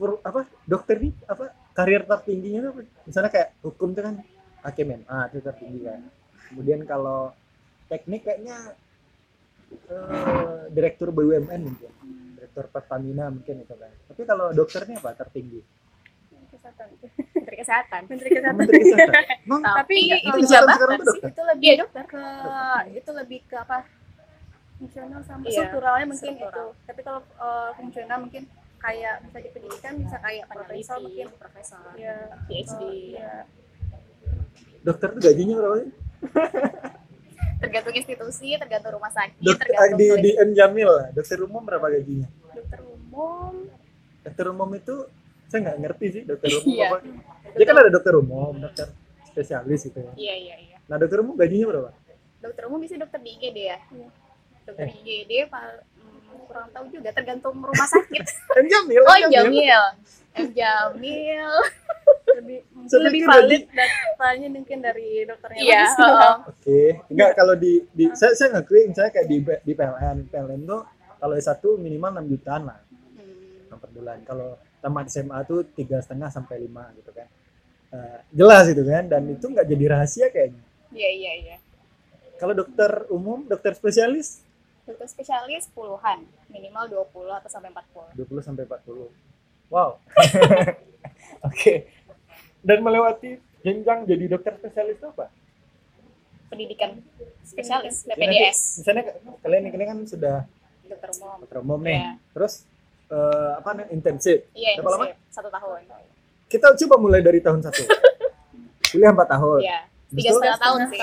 uh, 0.06 0.18
apa 0.22 0.40
dokter 0.70 0.96
nih 1.02 1.12
apa 1.26 1.50
karir 1.74 2.06
tertingginya 2.06 2.70
apa? 2.70 2.80
Misalnya 3.02 3.30
kayak 3.34 3.48
hukum 3.66 3.90
tuh 3.96 4.02
kan 4.06 4.14
hakim 4.62 5.02
ah 5.10 5.26
itu 5.26 5.42
tertinggi 5.42 5.80
kan. 5.82 6.00
Kemudian 6.50 6.82
kalau 6.86 7.32
teknik 7.90 8.22
kayaknya 8.22 8.74
uh, 9.90 10.66
direktur 10.70 11.14
BUMN 11.14 11.60
mungkin. 11.66 11.90
Direktur 12.36 12.66
Pertamina 12.70 13.30
mungkin 13.30 13.62
itu 13.62 13.74
kan. 13.74 13.92
Tapi 14.10 14.22
kalau 14.26 14.50
dokternya 14.50 14.98
apa? 14.98 15.14
Tertinggi? 15.14 15.60
Kesehatan. 16.50 16.86
Menteri 17.36 17.56
kesehatan. 17.56 18.00
Menteri 18.06 18.28
kesehatan. 18.28 18.54
Menteri 18.56 18.78
kesehatan. 18.82 19.24
Emang, 19.46 19.62
tapi 19.64 19.96
itu 20.12 20.38
jabatan 20.46 20.98
sih 21.02 21.20
itu 21.26 21.42
lebih 21.42 21.66
ya, 21.66 21.74
dokter. 21.82 22.04
ke 22.06 22.24
itu 22.94 23.10
lebih 23.12 23.38
ke 23.48 23.56
apa? 23.58 23.78
Fungsional 24.80 25.20
sama 25.28 25.44
iya, 25.44 25.52
strukturalnya 25.68 26.06
mungkin 26.08 26.32
struktural. 26.40 26.72
itu 26.72 26.86
tapi 26.88 27.00
kalau 27.04 27.20
uh, 27.36 27.70
fungsional 27.76 28.18
mungkin 28.24 28.42
kayak 28.80 29.14
bisa 29.28 29.38
di 29.44 29.50
pendidikan 29.52 29.92
bisa 30.00 30.16
kayak 30.24 30.44
profesor 30.48 30.96
mungkin. 31.04 31.26
Profesor. 31.36 31.84
Ya, 32.00 32.16
PhD 32.48 32.80
uh, 32.80 32.92
ya. 33.20 33.32
dokter 34.80 35.08
tuh 35.12 35.20
gajinya 35.20 35.54
berapa 35.60 35.76
sih 35.84 35.92
tergantung 37.60 37.94
institusi 37.94 38.56
tergantung 38.56 38.96
rumah 38.96 39.12
sakit 39.12 39.38
dokter, 39.44 39.68
tergantung 39.68 39.98
di 40.00 40.06
di 40.24 40.30
N 40.40 40.50
Jamil 40.56 40.90
dokter 41.12 41.38
umum 41.44 41.62
berapa 41.62 41.86
gajinya? 41.92 42.28
Dokter 42.56 42.80
umum. 42.82 43.52
Dokter 44.24 44.46
umum 44.48 44.70
itu 44.74 44.94
saya 45.52 45.58
nggak 45.68 45.78
ngerti 45.84 46.06
sih 46.08 46.22
dokter 46.24 46.48
umum 46.64 46.72
iya. 46.72 46.88
apa. 46.88 46.98
Dia 47.52 47.64
kan 47.68 47.76
ada 47.76 47.90
dokter 47.92 48.14
umum 48.16 48.52
dokter 48.56 48.86
spesialis 49.28 49.80
gitu 49.84 50.00
ya. 50.00 50.12
Iya 50.16 50.34
iya 50.34 50.56
iya. 50.56 50.76
Nah 50.88 50.96
dokter 50.96 51.20
umum 51.20 51.36
gajinya 51.36 51.66
berapa? 51.68 51.90
Dokter 52.40 52.62
umum 52.66 52.80
bisa 52.80 52.96
dokter 52.96 53.20
di 53.20 53.30
IGD 53.36 53.58
ya. 53.60 53.78
Iya. 53.78 54.08
dokter 54.64 54.86
eh. 54.88 54.96
IGD 55.04 55.32
hmm, 55.52 56.46
kurang 56.48 56.68
tahu 56.72 56.86
juga 56.88 57.12
tergantung 57.12 57.54
rumah 57.60 57.88
sakit. 57.88 58.24
N 58.64 58.66
Jamil 58.72 59.02
oh 59.04 59.16
N 59.20 59.28
Jamil 59.28 59.84
N 60.34 60.48
Jamil 60.56 61.52
lebih 62.38 62.58
lebih 62.86 63.22
valid 63.26 63.62
datanya 63.74 64.48
mungkin 64.54 64.78
dari 64.78 65.26
dokternya 65.26 65.60
iya 65.60 65.82
uh, 65.98 66.46
oke 66.46 66.60
okay. 66.62 67.02
enggak 67.10 67.34
kalau 67.34 67.54
di, 67.58 67.82
di 67.90 68.06
uh. 68.06 68.14
saya 68.14 68.38
saya 68.38 68.58
ngakuin 68.58 68.94
saya 68.94 69.10
kayak 69.10 69.26
di 69.26 69.42
di 69.42 69.72
PLN 69.74 70.30
PLN 70.30 70.62
tuh 70.68 70.82
kalau 71.20 71.36
satu 71.36 71.76
minimal 71.76 72.16
enam 72.16 72.26
jutaan 72.32 72.64
lah. 72.64 72.80
Hmm. 73.14 73.76
per 73.76 73.90
bulan. 73.92 74.18
Kalau 74.24 74.56
tamat 74.80 75.12
SMA 75.12 75.38
tuh 75.44 75.68
tiga 75.76 76.00
setengah 76.00 76.32
sampai 76.32 76.64
lima 76.64 76.88
gitu 76.96 77.12
kan. 77.12 77.28
Uh, 77.90 78.18
jelas 78.32 78.70
itu 78.72 78.80
kan 78.86 79.04
dan 79.10 79.28
itu 79.28 79.44
nggak 79.44 79.68
jadi 79.68 79.84
rahasia 79.92 80.26
kayaknya. 80.32 80.62
Iya 80.90 81.10
iya 81.12 81.32
iya. 81.44 81.56
Kalau 82.40 82.56
dokter 82.56 83.04
umum 83.12 83.44
dokter 83.44 83.76
spesialis? 83.76 84.40
Dokter 84.88 85.06
spesialis 85.06 85.68
puluhan 85.76 86.24
minimal 86.48 86.88
20 87.12 87.30
atau 87.30 87.50
sampai 87.52 87.70
40 87.70 88.16
20 88.26 88.42
sampai 88.42 88.64
40 88.66 89.06
wow. 89.70 89.94
Oke. 91.46 91.46
okay 91.46 91.78
dan 92.60 92.78
melewati 92.84 93.40
jenjang 93.60 94.08
jadi 94.08 94.24
dokter 94.28 94.56
spesialis 94.56 94.96
itu 95.00 95.06
apa? 95.08 95.26
Pendidikan 96.50 97.00
spesialis 97.44 98.04
PPDS. 98.04 98.20
Ya, 98.20 98.52
misalnya 98.82 99.04
kalian 99.44 99.62
ini 99.70 99.86
kan 99.86 99.98
sudah 100.04 100.36
dokter 100.88 101.08
umum. 101.14 101.36
Dokter 101.46 101.58
umum 101.62 101.80
nih. 101.80 101.98
Yeah. 102.02 102.14
Terus 102.34 102.52
uh, 103.12 103.50
apa 103.60 103.70
nih 103.76 103.86
intensif? 103.94 104.38
Iya, 104.52 104.80
Berapa 104.82 104.90
lama? 104.98 105.04
Satu 105.30 105.48
tahun. 105.48 105.80
Kita 106.50 106.66
coba 106.86 106.94
mulai 106.98 107.20
dari 107.22 107.38
tahun 107.38 107.62
satu. 107.62 107.82
Kuliah 108.90 109.14
empat 109.14 109.28
tahun. 109.30 109.60
Iya. 109.62 109.78
Tiga 110.10 110.30
setengah 110.34 110.58
tahun 110.58 110.80
sih. 110.90 111.00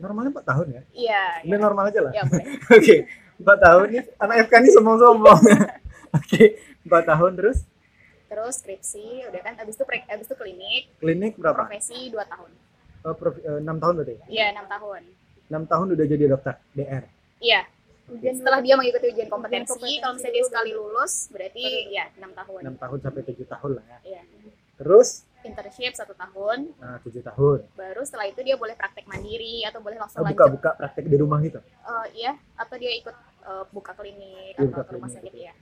Normalnya 0.00 0.30
empat 0.32 0.46
tahun 0.46 0.66
ya? 0.70 0.82
Iya. 0.94 1.22
Ini 1.44 1.56
ya. 1.58 1.58
normal 1.58 1.84
aja 1.90 2.00
lah. 2.06 2.12
Iya 2.14 2.22
boleh. 2.30 2.46
Oke, 2.78 2.96
empat 3.42 3.58
tahun 3.58 3.84
nih 3.90 4.02
anak 4.22 4.36
FK 4.46 4.52
ini 4.62 4.68
sombong-sombong. 4.70 5.40
Oke, 6.18 6.42
empat 6.86 7.04
tahun 7.10 7.32
terus? 7.34 7.58
Terus 8.30 8.62
skripsi 8.62 9.26
udah 9.26 9.40
kan 9.42 9.54
abis 9.58 9.74
itu 9.74 9.84
abis 9.84 10.26
itu 10.30 10.36
klinik. 10.38 10.82
Klinik 11.02 11.34
berapa? 11.34 11.66
Profesi 11.66 12.14
dua 12.14 12.22
tahun. 12.30 12.50
Oh, 13.00 13.16
prof, 13.16 13.34
uh, 13.42 13.58
tahun 13.58 13.94
berarti 13.98 14.14
iya 14.30 14.54
enam 14.54 14.70
tahun. 14.70 15.02
Enam 15.50 15.64
tahun 15.66 15.86
udah 15.98 16.06
jadi 16.06 16.24
dokter 16.30 16.54
DR 16.78 17.04
iya. 17.42 17.66
Ujian 18.10 18.34
setelah 18.42 18.58
dia 18.58 18.74
mengikuti 18.74 19.06
ujian 19.14 19.30
kompetensi, 19.30 19.70
kompetensi. 19.70 20.02
kalau 20.02 20.14
misalnya 20.18 20.34
dia 20.34 20.44
sekali 20.50 20.70
lulus 20.74 21.12
berarti 21.30 21.62
Betul. 21.62 21.94
ya 21.94 22.04
enam 22.18 22.32
tahun. 22.34 22.60
Enam 22.66 22.76
tahun 22.78 22.98
sampai 23.06 23.22
tujuh 23.22 23.46
tahun 23.46 23.70
lah 23.78 23.84
ya. 23.86 23.98
Iya. 24.02 24.22
terus? 24.80 25.08
Internship 25.40 25.92
satu 25.96 26.12
tahun. 26.18 26.58
Nah 26.82 26.98
tujuh 27.06 27.22
tahun. 27.22 27.58
Baru 27.78 28.02
setelah 28.02 28.26
itu 28.28 28.40
dia 28.42 28.58
boleh 28.58 28.74
praktek 28.74 29.06
mandiri 29.06 29.62
atau 29.64 29.80
boleh 29.80 29.96
langsung 29.96 30.20
oh, 30.20 30.26
buka 30.26 30.44
lanjut. 30.44 30.54
buka 30.58 30.70
praktek 30.76 31.06
di 31.06 31.16
rumah 31.16 31.38
gitu? 31.40 31.62
Uh, 31.86 32.06
iya 32.12 32.34
atau 32.58 32.76
dia 32.76 32.92
ikut 32.98 33.16
uh, 33.46 33.64
buka 33.70 33.94
klinik 33.94 34.58
dia 34.58 34.66
atau 34.68 34.82
buka 34.84 34.92
rumah 34.92 35.10
sakit 35.10 35.34
ya 35.34 35.54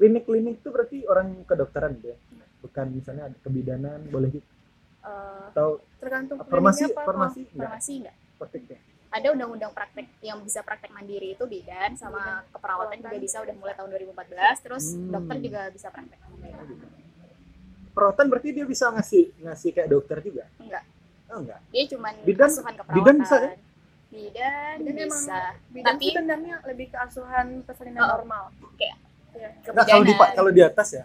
klinik-klinik 0.00 0.60
itu 0.60 0.68
berarti 0.70 0.98
orang 1.06 1.46
kedokteran 1.46 1.98
gitu 2.00 2.14
ya? 2.14 2.18
Bukan 2.64 2.86
misalnya 2.96 3.30
ada 3.30 3.36
kebidanan 3.44 3.98
boleh 4.08 4.28
gitu? 4.34 4.48
Uh, 5.04 5.52
atau 5.52 5.84
tergantung 6.00 6.40
farmasi 6.48 6.88
apa, 6.88 7.04
farmasi 7.04 7.40
enggak 7.52 7.68
farmasi 7.76 7.92
enggak 8.00 8.16
praktek 8.40 8.62
ya? 8.68 8.78
Ada 9.14 9.30
undang-undang 9.30 9.70
praktek 9.70 10.06
yang 10.26 10.42
bisa 10.42 10.60
praktek 10.66 10.90
mandiri 10.90 11.38
itu 11.38 11.44
bidan 11.46 11.94
sama 11.94 12.42
keperawatan 12.50 12.98
juga 12.98 13.16
bisa 13.22 13.38
udah 13.38 13.54
mulai 13.54 13.74
tahun 13.78 13.88
2014 13.94 14.64
terus 14.66 14.84
hmm. 14.90 15.10
dokter 15.14 15.36
juga 15.38 15.60
bisa 15.70 15.86
praktek. 15.94 16.18
Perawatan 17.94 18.26
berarti 18.26 18.48
dia 18.50 18.66
bisa 18.66 18.90
ngasih 18.90 19.30
ngasih 19.46 19.70
kayak 19.70 19.88
dokter 19.92 20.18
juga? 20.18 20.44
Enggak. 20.58 20.82
Oh 21.30 21.38
enggak. 21.38 21.60
Dia 21.70 21.84
cuma 21.94 22.08
bidan 22.26 22.48
asuhan 22.50 22.74
keperawatan 22.74 22.98
bidan 22.98 23.16
bisa 23.22 23.36
ya? 23.38 23.52
bidan, 24.14 24.76
bidan 24.82 25.08
bisa. 25.10 25.40
bidan 25.70 25.86
tapi 25.94 26.06
tendangnya 26.10 26.56
lebih 26.66 26.86
ke 26.90 26.98
asuhan 26.98 27.46
persalinan 27.62 28.02
oh, 28.02 28.10
normal. 28.18 28.44
Kayak 28.74 28.98
ya. 28.98 29.03
Nah, 29.74 29.84
kalau 29.84 30.04
di 30.04 30.14
kalau 30.14 30.50
di 30.52 30.62
atas 30.62 30.88
ya. 30.94 31.04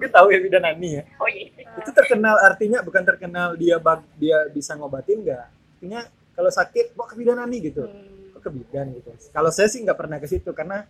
Gue 0.00 0.08
tahu 0.08 0.32
ya 0.32 0.40
bidanani 0.40 0.88
ya? 0.96 1.02
Oh, 1.20 1.28
iya. 1.28 1.52
itu 1.52 1.90
terkenal 1.92 2.40
artinya 2.40 2.80
bukan 2.80 3.04
terkenal 3.04 3.52
dia 3.60 3.76
bag, 3.76 4.00
dia 4.16 4.48
bisa 4.48 4.72
ngobatin 4.72 5.20
nggak? 5.20 5.44
Artinya 5.76 6.00
kalau 6.32 6.48
sakit 6.48 6.96
kok 6.96 7.06
ke 7.12 7.14
bidanani 7.20 7.56
gitu? 7.60 7.84
Hmm. 7.84 8.32
kok 8.32 8.48
ke 8.48 8.50
bidan 8.50 8.96
gitu? 8.96 9.12
Kalau 9.28 9.52
saya 9.52 9.68
sih 9.68 9.84
nggak 9.84 9.98
pernah 10.00 10.16
ke 10.16 10.24
situ 10.24 10.48
karena 10.56 10.88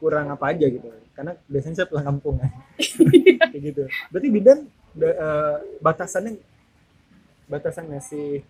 kurang 0.00 0.32
apa 0.32 0.48
aja 0.48 0.64
gitu. 0.64 0.88
Karena 1.12 1.36
biasanya 1.44 1.84
saya 1.84 1.88
pulang 1.92 2.08
kampung 2.08 2.40
kan. 2.40 2.50
Kayak 3.52 3.62
gitu. 3.68 3.82
Berarti 4.08 4.28
bidan 4.32 4.58
uh, 4.96 5.56
batasannya 5.84 6.40
batasan 7.48 7.84
ngasih 7.92 8.44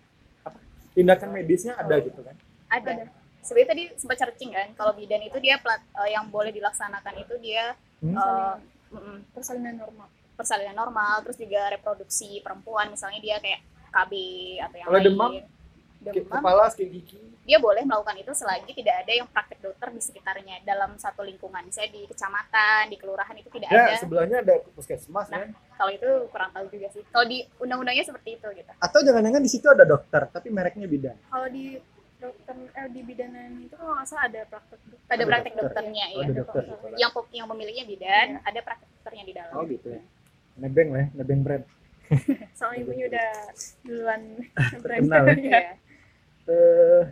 apa 0.47 0.59
tindakan 0.95 1.29
medisnya 1.35 1.75
ada 1.75 1.99
gitu 1.99 2.23
kan? 2.23 2.35
Ada, 2.71 2.89
ada. 3.03 3.18
Sebenarnya 3.43 3.69
tadi 3.71 3.83
sempat 3.95 4.17
searching 4.19 4.51
kan 4.51 4.67
kalau 4.75 4.91
bidan 4.95 5.21
itu 5.23 5.37
dia 5.39 5.57
plat, 5.59 5.79
uh, 5.95 6.09
yang 6.09 6.27
boleh 6.27 6.51
dilaksanakan 6.51 7.13
itu 7.23 7.35
dia 7.39 7.75
hmm? 8.03 8.15
uh, 8.15 8.55
persalinan 9.35 9.79
normal. 9.79 10.07
Persalinan 10.35 10.75
normal 10.75 11.23
terus 11.27 11.37
juga 11.39 11.67
reproduksi 11.71 12.39
perempuan 12.39 12.91
misalnya 12.91 13.19
dia 13.19 13.35
kayak 13.43 13.59
KB 13.89 14.13
atau 14.63 14.75
yang 14.77 14.87
kalau 14.87 14.99
lain. 14.99 15.07
demam? 15.09 15.31
Demam. 15.99 16.39
kepala 16.39 16.71
sakit 16.71 16.87
gigi? 16.95 17.19
Dia 17.43 17.59
boleh 17.59 17.83
melakukan 17.83 18.15
itu 18.15 18.31
selagi 18.31 18.71
tidak 18.71 19.03
ada 19.03 19.11
yang 19.19 19.27
praktek 19.27 19.59
dokter 19.59 19.89
di 19.91 19.99
sekitarnya 19.99 20.63
dalam 20.63 20.95
satu 20.95 21.27
lingkungan. 21.27 21.65
Saya 21.75 21.91
di 21.91 22.07
kecamatan 22.07 22.87
di 22.87 22.95
kelurahan 22.95 23.35
itu 23.35 23.51
tidak 23.51 23.67
ya, 23.67 23.83
ada. 23.83 23.99
sebelahnya 23.99 24.37
ada 24.45 24.63
puskesmas 24.77 25.27
nah, 25.27 25.43
kan? 25.43 25.49
kalau 25.75 25.91
itu 25.91 26.07
kurang 26.31 26.55
tahu 26.55 26.71
juga 26.71 26.87
sih. 26.93 27.03
Kalau 27.09 27.25
di 27.27 27.43
undang-undangnya 27.59 28.05
seperti 28.05 28.39
itu 28.39 28.47
gitu. 28.53 28.71
Atau 28.79 29.03
jangan-jangan 29.03 29.41
di 29.43 29.51
situ 29.51 29.67
ada 29.67 29.83
dokter 29.83 30.29
tapi 30.31 30.47
mereknya 30.53 30.87
bidan? 30.87 31.17
Kalau 31.27 31.47
di 31.51 31.75
dokter 32.19 32.55
eh, 32.75 32.87
di 32.91 33.01
bidanan 33.07 33.51
itu 33.63 33.75
kalau 33.79 33.95
nggak 33.95 34.07
salah 34.11 34.23
ada 34.27 34.41
praktek 34.51 34.79
dokter. 34.83 35.07
ada 35.07 35.23
praktek 35.23 35.53
dokter. 35.55 35.63
dokternya 35.71 36.05
oh, 36.05 36.19
ya 36.19 36.25
ada 36.27 36.33
dokter. 36.35 36.63
yang 36.99 37.11
yang 37.31 37.47
pemiliknya 37.47 37.85
bidan 37.87 38.27
ya. 38.35 38.39
ada 38.43 38.59
praktek 38.59 38.89
dokternya 38.91 39.23
di 39.23 39.33
dalam 39.33 39.53
oh 39.55 39.63
gitu 39.63 39.87
ya 39.87 40.01
nebeng 40.59 40.89
lah 40.91 40.99
ya 40.99 41.07
nebeng 41.15 41.41
brand 41.41 41.63
soalnya 42.57 42.79
ibunya 42.83 43.05
udah 43.07 43.31
duluan 43.85 44.21
terkenal 44.83 45.23
ya. 45.39 45.61
Uh, 46.49 47.03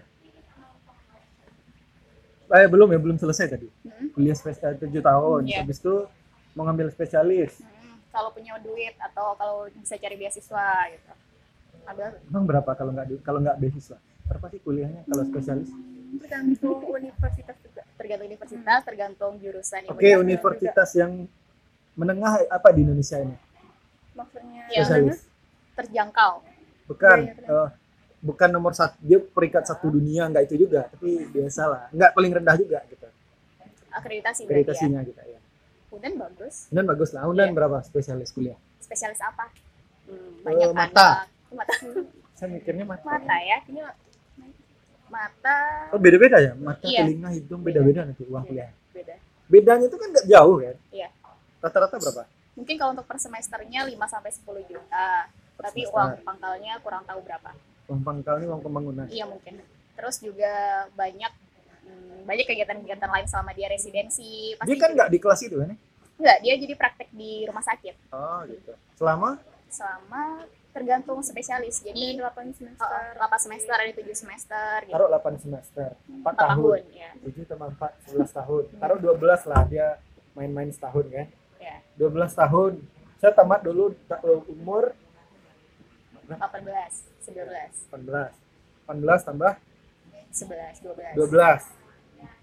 eh 2.47 2.67
belum 2.67 2.87
ya 2.91 2.99
belum 2.99 3.17
selesai 3.19 3.47
tadi 3.47 3.67
hmm. 3.67 4.15
kuliah 4.15 4.35
spesial 4.35 4.75
tujuh 4.75 5.03
tahun 5.03 5.41
yeah. 5.47 5.63
habis 5.63 5.79
itu 5.79 6.07
mau 6.55 6.67
ngambil 6.67 6.91
spesialis 6.91 7.63
hmm. 7.63 8.11
kalau 8.11 8.31
punya 8.35 8.59
duit 8.59 8.95
atau 8.99 9.35
kalau 9.39 9.67
bisa 9.71 9.95
cari 9.95 10.15
beasiswa 10.19 10.67
gitu 10.91 11.11
ambil 11.87 12.11
emang 12.27 12.43
berapa 12.43 12.71
kalau 12.75 12.91
nggak 12.91 13.07
kalau 13.23 13.39
nggak 13.39 13.55
beasiswa 13.59 13.95
berapa 14.27 14.45
sih 14.51 14.59
kuliahnya 14.61 15.01
kalau 15.07 15.23
spesialis? 15.27 15.69
Tergantung 16.21 16.79
universitas 16.87 17.57
juga. 17.63 17.81
Tergantung 17.97 18.27
universitas 18.27 18.79
tergantung 18.85 19.33
jurusan 19.41 19.81
oke 19.89 19.99
okay, 19.99 20.13
universitas 20.15 20.89
juga. 20.93 21.01
yang 21.03 21.11
menengah 21.97 22.45
apa 22.51 22.69
di 22.75 22.85
Indonesia 22.85 23.17
ini? 23.17 23.35
maksudnya 24.17 24.63
spesialis. 24.65 25.19
terjangkau. 25.77 26.33
Bukan 26.89 27.17
ya, 27.21 27.33
ya, 27.37 27.49
uh, 27.53 27.69
bukan 28.25 28.49
nomor 28.49 28.73
satu. 28.73 28.97
Dia 29.05 29.21
peringkat 29.21 29.69
satu 29.69 29.93
dunia 29.93 30.25
nggak 30.25 30.49
itu 30.49 30.65
juga 30.65 30.89
tapi 30.89 31.29
biasa 31.29 31.61
lah 31.69 31.83
nggak 31.93 32.11
paling 32.17 32.31
rendah 32.33 32.55
juga 32.57 32.81
gitu. 32.89 33.05
Akreditasi 33.93 34.45
ya? 34.45 34.47
akreditasinya 34.49 35.01
ya. 35.01 35.09
gitu 35.09 35.21
ya 35.21 35.39
Udan 35.93 36.13
bagus. 36.19 36.55
Udan 36.69 36.85
bagus 36.85 37.09
lah. 37.15 37.23
Udan 37.25 37.49
yeah. 37.49 37.55
berapa 37.55 37.77
spesialis 37.81 38.29
kuliah? 38.35 38.57
Spesialis 38.83 39.17
apa? 39.23 39.49
Hmm, 40.05 40.43
banyak 40.43 40.69
uh, 40.69 40.75
mata. 40.75 41.09
Mata. 41.49 41.73
Saya 42.37 42.47
mikirnya 42.53 42.85
mata. 42.85 43.01
Mata 43.07 43.35
ya 43.41 43.57
ini 43.65 43.81
mata. 45.09 45.57
Oh 45.91 45.99
beda 45.99 46.17
beda 46.19 46.37
ya? 46.39 46.51
Mata 46.55 46.83
iya. 46.85 47.03
telinga 47.03 47.29
hidung 47.33 47.61
beda. 47.63 47.79
beda 47.83 48.01
nanti 48.07 48.23
uang 48.27 48.43
kuliah. 48.47 48.71
beda. 48.91 49.15
Bedanya 49.47 49.85
itu 49.87 49.97
kan 49.97 50.07
nggak 50.11 50.27
jauh 50.27 50.57
kan 50.59 50.77
iya. 50.91 51.09
Rata-rata 51.63 51.95
berapa? 51.97 52.23
Mungkin 52.57 52.75
kalau 52.81 52.91
untuk 52.97 53.05
per 53.05 53.17
semesternya 53.21 53.85
5 53.85 53.93
sampai 54.09 54.31
sepuluh 54.33 54.63
juta. 54.65 55.29
Per 55.57 55.63
tapi 55.69 55.85
semester. 55.85 55.93
uang 55.93 56.09
pangkalnya 56.25 56.73
kurang 56.81 57.03
tahu 57.05 57.19
berapa. 57.21 57.49
Uang 57.89 58.01
pangkal 58.01 58.35
ini 58.41 58.45
uang 58.49 58.61
pembangunan. 58.61 59.05
Iya 59.09 59.25
mungkin. 59.29 59.61
Terus 59.97 60.21
juga 60.21 60.85
banyak 60.93 61.31
hmm, 61.85 62.25
banyak 62.25 62.45
kegiatan-kegiatan 62.45 63.09
lain 63.09 63.27
selama 63.29 63.51
dia 63.53 63.67
residensi. 63.69 64.53
Pasti 64.57 64.69
dia 64.69 64.77
kan 64.77 64.91
nggak 64.93 65.09
di 65.09 65.19
kelas 65.21 65.41
itu 65.45 65.55
kan? 65.57 65.73
Nggak 66.17 66.37
dia 66.41 66.53
jadi 66.57 66.73
praktek 66.77 67.09
di 67.13 67.45
rumah 67.45 67.63
sakit. 67.65 67.95
Oh 68.13 68.41
gitu. 68.49 68.73
Selama? 68.97 69.37
Selama 69.69 70.45
tergantung 70.77 71.19
spesialis. 71.25 71.81
Jadi 71.81 72.21
8 72.21 72.53
semester. 72.53 72.85
Uh, 73.17 73.25
8 73.25 73.45
semester 73.49 73.73
ada 73.73 73.89
7 73.89 74.13
semester 74.13 74.75
gitu. 74.85 74.93
taruh 74.93 75.09
8 75.09 75.41
semester. 75.41 75.89
4, 76.05 76.21
4 76.21 76.37
tahun, 76.37 76.77
tahun 76.77 76.81
ya. 76.93 77.09
7 77.25 77.49
tambah 77.49 77.67
4 77.81 78.13
11 78.13 78.37
tahun. 78.37 78.63
Hmm. 78.69 78.79
taruh 78.85 78.97
12 79.01 79.49
lah 79.49 79.61
dia 79.65 79.87
main-main 80.37 80.69
setahun 80.69 81.05
kan? 81.09 81.27
Ya. 81.57 81.81
12 81.97 82.29
tahun. 82.37 82.73
Saya 83.17 83.33
tamat 83.33 83.65
dulu 83.65 83.97
umur 84.53 84.93
18 86.29 86.37
11 87.25 87.89
18 87.89 88.29
18 88.85 89.27
tambah 89.27 89.53
11 90.29 90.85
12 90.85 91.17
12 91.17 91.77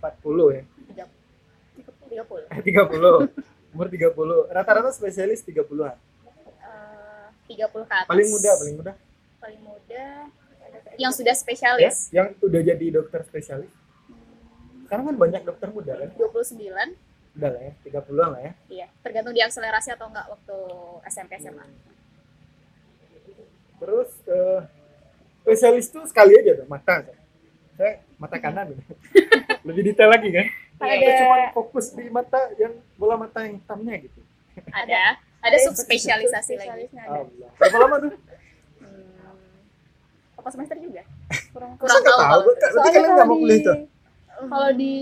40 0.02 0.56
ya? 0.58 0.62
30 2.14 2.50
eh 2.50 2.60
30 2.62 3.74
umur 3.74 3.86
30 3.90 4.54
rata-rata 4.54 4.90
spesialis 4.94 5.42
30-an 5.42 5.94
uh, 5.94 6.13
30 7.48 7.70
ke 7.70 7.94
atas. 7.94 8.08
Paling 8.08 8.28
muda 8.30 8.50
paling 8.56 8.76
muda. 8.76 8.92
Paling 9.40 9.60
muda 9.62 10.04
yang 10.98 11.12
sudah 11.14 11.34
spesialis. 11.34 12.10
ya, 12.10 12.22
yang 12.22 12.28
udah 12.38 12.60
jadi 12.62 12.86
dokter 13.00 13.20
spesialis. 13.26 13.70
Hmm. 14.08 14.86
sekarang 14.86 15.04
kan 15.10 15.16
banyak 15.16 15.42
dokter 15.42 15.68
muda 15.70 15.92
kan? 15.96 16.10
29 16.16 16.94
udah 17.34 17.50
lah 17.50 17.62
ya 17.66 17.72
30-an 17.82 18.30
lah 18.30 18.40
ya. 18.40 18.52
Iya 18.70 18.86
tergantung 19.02 19.34
diakselerasi 19.34 19.90
atau 19.98 20.06
enggak 20.06 20.26
waktu 20.30 20.56
SMP 21.10 21.32
SMA 21.42 21.66
hmm. 21.66 21.92
Terus 23.82 24.10
uh, 24.30 24.60
spesialis 25.42 25.90
tuh 25.90 26.06
sekali 26.06 26.38
aja 26.38 26.62
tuh 26.62 26.66
mata 26.70 27.02
saya 27.74 28.06
mata 28.22 28.36
kanan. 28.38 28.78
Lebih 29.66 29.82
detail 29.92 30.14
lagi 30.14 30.30
kan? 30.30 30.46
Ada 30.78 31.10
cuma 31.22 31.36
fokus 31.54 31.90
di 31.90 32.06
mata 32.06 32.38
yang 32.54 32.74
bola 32.94 33.18
mata 33.18 33.42
yang 33.42 33.58
hitamnya 33.58 33.94
gitu. 34.06 34.20
Ada 34.70 35.18
ada 35.44 35.56
subspesialisasi 35.68 36.52
lagi. 36.56 36.88
ada. 36.96 37.20
berapa 37.60 37.76
lama 37.84 37.96
tuh? 38.00 38.10
Hmm, 38.80 40.40
apa 40.40 40.48
semester 40.48 40.76
juga? 40.80 41.04
Kurang 41.52 41.76
kurang 41.76 42.00
tahu, 42.00 42.18
tahu. 42.18 42.40
berarti 42.48 42.90
kalian 42.90 43.10
nggak 43.12 43.28
mau 43.28 43.38
kuliah 43.38 43.60
itu 43.60 43.74
kalau 44.34 44.70
di 44.74 44.94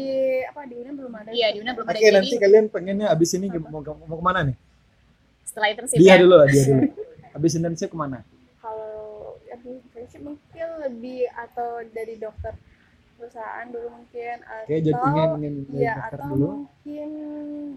apa 0.44 0.60
di 0.68 0.74
UNER 0.76 0.94
belum 0.96 1.12
ada. 1.16 1.30
Iya 1.32 1.46
di 1.54 1.58
UNER 1.64 1.74
belum 1.76 1.88
ada 1.88 1.98
oke 1.98 2.08
nanti 2.12 2.36
kalian 2.36 2.66
pengennya 2.68 3.06
abis 3.10 3.30
ini 3.36 3.46
mau 3.58 3.80
mau 3.80 4.16
ke 4.20 4.24
mana 4.24 4.40
nih? 4.52 4.56
Setelah 5.46 5.68
internship 5.72 5.98
dia 5.98 6.14
ya? 6.14 6.16
dulu 6.20 6.36
dia 6.48 6.62
dulu. 6.68 6.82
Abis 7.36 7.52
internship 7.56 7.90
ke 7.92 7.98
mana? 7.98 8.18
Internship 9.62 10.22
mungkin 10.26 10.66
lebih 10.82 11.30
atau 11.38 11.86
dari 11.94 12.18
dokter 12.18 12.52
perusahaan 13.14 13.66
dulu 13.70 13.88
mungkin 13.94 14.36
atau 14.42 14.66
Oke, 14.66 14.82
jadi 14.82 14.98
ingin, 14.98 15.30
ingin 15.38 15.54
ya 15.78 15.94
atau 16.10 16.34
dulu. 16.34 16.66
mungkin 16.66 17.10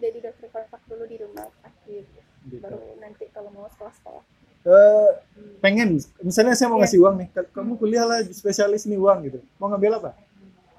jadi 0.02 0.18
dokter 0.26 0.48
kontak 0.50 0.82
dulu 0.90 1.06
di 1.06 1.18
rumah 1.22 1.46
sakit 1.62 2.06
gitu. 2.50 2.64
baru 2.64 2.80
nanti 3.02 3.26
kalau 3.34 3.50
mau 3.52 3.68
sekolah-sekolah. 3.74 4.24
Uh, 4.66 5.12
pengen. 5.62 6.02
Misalnya 6.26 6.58
saya 6.58 6.74
mau 6.74 6.82
yeah. 6.82 6.90
ngasih 6.90 7.00
uang 7.06 7.16
nih 7.22 7.28
kamu 7.54 7.72
kuliah 7.78 8.06
lah 8.06 8.20
spesialis 8.34 8.90
nih 8.90 8.98
uang 8.98 9.20
gitu. 9.30 9.40
Mau 9.62 9.70
ngambil 9.70 10.02
apa? 10.02 10.12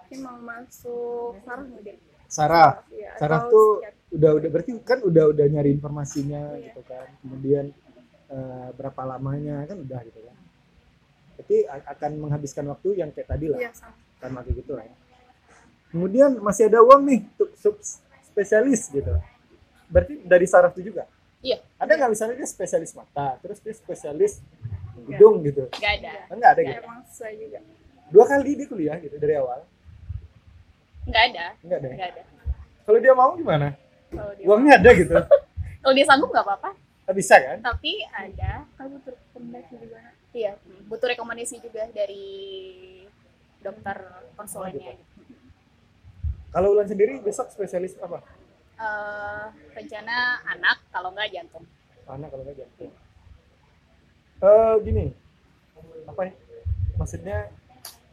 Mungkin 0.02 0.18
mau 0.26 0.38
masuk 0.42 1.38
saraf 1.46 1.66
mungkin. 1.70 1.96
Saraf. 2.26 2.74
Ya, 2.90 3.14
saraf 3.14 3.46
tuh 3.46 3.86
udah 4.10 4.30
udah 4.42 4.48
berarti 4.50 4.72
kan 4.82 4.98
udah 5.06 5.30
udah 5.30 5.46
nyari 5.46 5.70
informasinya 5.70 6.58
yeah. 6.58 6.70
gitu 6.70 6.82
kan. 6.82 7.06
Kemudian 7.22 7.64
uh, 8.30 8.74
berapa 8.74 9.02
lamanya 9.06 9.62
kan 9.70 9.78
udah 9.78 10.00
gitu 10.02 10.18
kan. 10.18 10.36
Berarti 11.38 11.56
akan 11.70 12.10
menghabiskan 12.18 12.64
waktu 12.66 12.88
yang 12.98 13.14
kayak 13.14 13.28
tadi 13.30 13.46
lah. 13.54 13.60
Iya, 13.62 13.70
sama 14.18 14.42
kayak 14.42 14.56
gitu 14.66 14.74
lah 14.74 14.86
ya. 14.88 14.96
kemudian 15.86 16.30
masih 16.42 16.68
ada 16.68 16.82
uang 16.82 17.08
nih 17.08 17.20
untuk 17.24 17.50
sub 17.56 17.78
spesialis 18.26 18.90
gitu. 18.90 19.14
Berarti 19.86 20.20
dari 20.26 20.44
saraf 20.50 20.74
itu 20.76 20.90
juga 20.92 21.06
iya. 21.46 21.58
Ada 21.78 21.92
nggak 21.94 22.10
misalnya 22.10 22.34
dia 22.42 22.48
spesialis 22.50 22.92
mata 22.98 23.38
terus 23.38 23.58
dia 23.62 23.74
spesialis 23.78 24.42
hidung 25.06 25.46
gitu? 25.46 25.70
Nggak 25.70 25.92
ada. 26.02 26.12
Nggak 26.34 26.50
ada 26.50 26.60
gitu? 26.66 26.80
emang 26.82 27.00
saya 27.06 27.34
juga. 27.38 27.60
Dua 28.10 28.24
kali 28.26 28.50
dia 28.58 28.66
kuliah 28.66 28.96
gitu 28.98 29.16
dari 29.22 29.34
awal. 29.38 29.60
Nggak 31.06 31.22
ada. 31.30 31.46
Nggak 31.62 31.78
ada 31.78 31.88
nggak 31.94 32.08
ada. 32.10 32.22
Kalau 32.86 32.98
dia 32.98 33.14
mau 33.14 33.32
gimana? 33.38 33.68
Uangnya 34.42 34.74
mau. 34.74 34.80
ada 34.82 34.90
gitu? 34.94 35.14
Kalau 35.86 35.94
dia 35.94 36.06
sanggup 36.06 36.30
nggak 36.34 36.46
apa-apa. 36.46 36.70
Bisa 37.14 37.38
kan? 37.38 37.62
Tapi 37.62 38.02
ada. 38.10 38.66
Kalau 38.74 38.98
terkoneksi 39.06 39.74
juga. 39.78 39.98
Iya 40.34 40.52
butuh 40.86 41.08
rekomendasi 41.12 41.58
juga 41.58 41.90
dari 41.90 42.26
dokter 43.60 43.96
konsulennya 44.38 44.94
oh, 44.94 44.94
gitu. 44.94 45.34
kalau 46.54 46.68
Ulan 46.72 46.86
sendiri 46.86 47.18
besok 47.18 47.50
spesialis 47.50 47.98
apa 47.98 48.22
uh, 48.80 49.52
rencana 49.74 50.40
anak 50.48 50.78
kalau 50.92 51.10
nggak 51.12 51.28
jantung. 51.32 51.64
Anak 52.06 52.28
kalau 52.32 52.42
nggak 52.44 52.58
jantung. 52.60 52.92
Uh, 54.36 54.74
gini 54.84 55.16
apa 56.06 56.20
ya? 56.28 56.32
Maksudnya 56.96 57.38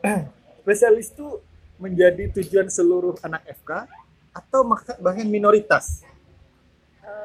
spesialis 0.64 1.12
itu 1.12 1.40
menjadi 1.80 2.32
tujuan 2.40 2.68
seluruh 2.72 3.16
anak 3.24 3.44
FK 3.48 3.88
atau 4.34 4.66
bahkan 5.00 5.28
minoritas? 5.28 6.04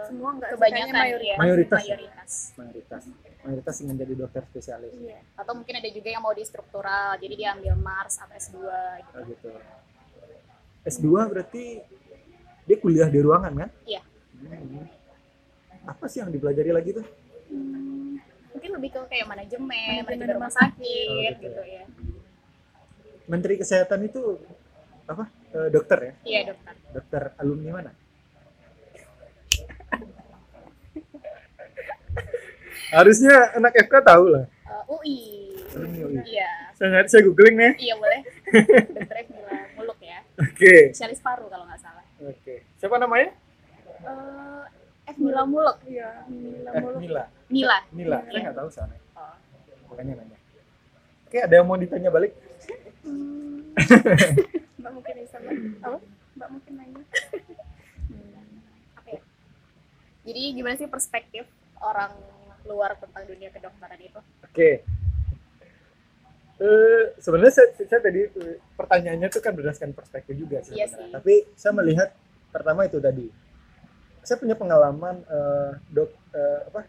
Semua 0.08 0.30
nggak 0.40 0.50
kebanyakan. 0.56 0.94
mayoritas. 0.96 1.28
Ya. 1.28 1.36
mayoritas. 1.36 1.82
Mayoritas. 1.84 2.32
Mayoritas. 2.56 3.02
Mayoritas 3.44 3.74
ingin 3.84 3.96
jadi 4.00 4.12
dokter 4.16 4.42
spesialis. 4.48 4.92
Iya. 4.96 5.20
atau 5.36 5.52
mungkin 5.54 5.74
ada 5.78 5.88
juga 5.92 6.08
yang 6.08 6.22
mau 6.24 6.32
di 6.32 6.44
struktural 6.48 7.16
jadi 7.20 7.34
dia 7.36 7.48
ambil 7.54 7.74
Mars 7.76 8.16
atau 8.18 8.34
S2 8.34 8.56
gitu. 9.04 9.14
Oh, 9.14 9.24
gitu. 9.28 9.50
S2 10.88 11.06
berarti 11.28 11.64
dia 12.68 12.76
kuliah 12.76 13.08
di 13.08 13.24
ruangan 13.24 13.56
kan? 13.56 13.72
Iya. 13.88 14.04
Hmm. 14.38 14.86
apa 15.88 16.04
sih 16.04 16.20
yang 16.20 16.28
dipelajari 16.28 16.68
lagi 16.68 16.92
tuh? 17.00 17.06
Hmm, 17.48 18.20
mungkin 18.52 18.70
lebih 18.76 18.92
ke 18.92 19.00
kayak 19.08 19.24
manajemen 19.24 20.04
manajemen 20.04 20.36
rumah 20.36 20.52
sakit. 20.52 21.08
oh, 21.08 21.16
gitu, 21.40 21.48
gitu 21.48 21.62
ya. 21.64 21.88
Menteri 23.24 23.56
kesehatan 23.56 24.04
itu 24.04 24.36
apa? 25.08 25.32
E, 25.48 25.72
dokter 25.72 25.98
ya? 25.98 26.12
Iya 26.28 26.52
dokter. 26.52 26.76
Dokter 26.92 27.32
alumni 27.40 27.70
mana? 27.72 27.96
Harusnya 33.00 33.56
anak 33.56 33.72
FK 33.88 33.94
tahu 34.04 34.28
lah. 34.28 34.44
Uh, 34.68 34.84
eh, 34.92 34.92
UI 34.92 35.18
UI 35.72 36.20
iya. 36.28 36.68
Saya 36.76 37.00
saya 37.08 37.24
googling 37.24 37.56
nih. 37.56 37.72
Iya 37.80 37.96
boleh. 37.96 38.20
Dokter 38.92 39.24
Mila 39.32 39.56
Muluk 39.80 39.96
ya. 40.04 40.20
Oke. 40.36 40.52
Okay. 40.52 40.92
spesialis 40.92 41.24
paru 41.24 41.48
kalau 41.48 41.64
nggak 41.64 41.80
salah 41.80 41.98
oke 42.18 42.34
okay. 42.42 42.58
Siapa 42.78 42.96
namanya 42.96 43.34
uh, 44.06 44.64
F 45.04 45.16
Mila 45.18 45.42
Muluk 45.44 45.78
iya 45.84 46.24
Mila 46.30 46.70
Muluk 46.78 47.00
Mila 47.02 47.24
Mila 47.50 47.78
Mila 47.90 48.18
saya 48.30 48.40
nggak 48.48 48.56
tahu 48.56 48.68
soalnya 48.70 49.00
oh. 49.18 49.34
makanya 49.92 50.12
nanya 50.22 50.38
oke 50.38 51.28
okay, 51.34 51.40
ada 51.44 51.54
yang 51.58 51.66
mau 51.66 51.76
ditanya 51.76 52.10
balik 52.14 52.32
hmm. 53.04 53.74
mbak 54.80 54.92
mungkin 54.94 55.12
bisa 55.20 55.36
apa 55.82 55.98
mbak 56.38 56.48
mungkin 56.54 56.72
nanya 56.78 57.02
hmm. 58.08 58.96
apa 59.02 59.08
ya 59.12 59.20
jadi 60.24 60.40
gimana 60.54 60.74
sih 60.78 60.88
perspektif 60.88 61.44
orang 61.82 62.14
luar 62.68 62.94
tentang 63.00 63.24
dunia 63.24 63.48
kedokteran 63.48 63.96
itu? 63.96 64.20
Oke. 64.44 64.52
Okay. 64.52 64.74
Uh, 66.58 67.14
sebenarnya 67.22 67.54
saya, 67.54 67.68
saya 67.86 68.00
tadi 68.02 68.26
pertanyaannya 68.74 69.30
itu 69.30 69.38
kan 69.38 69.54
berdasarkan 69.54 69.94
perspektif 69.94 70.34
juga 70.34 70.58
sih. 70.66 70.74
Iya 70.74 70.90
sih. 70.90 71.08
Tapi 71.14 71.46
saya 71.54 71.72
melihat 71.78 72.10
pertama 72.52 72.84
itu 72.86 72.98
tadi. 72.98 73.26
Saya 74.24 74.36
punya 74.36 74.56
pengalaman 74.58 75.24
uh, 75.24 75.72
dok 75.88 76.10
uh, 76.36 76.60
apa? 76.68 76.84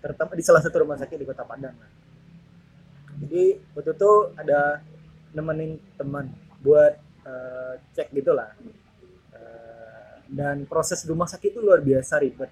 Terutama 0.00 0.32
di 0.38 0.44
salah 0.46 0.62
satu 0.62 0.86
rumah 0.86 0.96
sakit 0.96 1.16
di 1.18 1.26
Kota 1.26 1.42
Padang. 1.44 1.76
Jadi 3.20 3.58
waktu 3.76 3.92
itu 3.92 4.12
ada 4.38 4.80
nemenin 5.34 5.76
teman 5.98 6.30
buat 6.62 6.94
uh, 7.26 7.74
cek 7.92 8.14
gitulah. 8.14 8.54
Uh, 9.34 10.24
dan 10.30 10.64
proses 10.64 11.02
rumah 11.04 11.26
sakit 11.26 11.58
itu 11.58 11.60
luar 11.60 11.82
biasa 11.82 12.22
ribet 12.22 12.48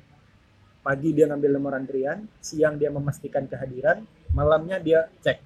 pagi 0.88 1.12
dia 1.12 1.28
ngambil 1.28 1.50
nomor 1.58 1.76
antrian 1.76 2.24
siang 2.40 2.80
dia 2.80 2.88
memastikan 2.88 3.44
kehadiran 3.44 4.08
malamnya 4.32 4.80
dia 4.80 5.04
cek 5.20 5.38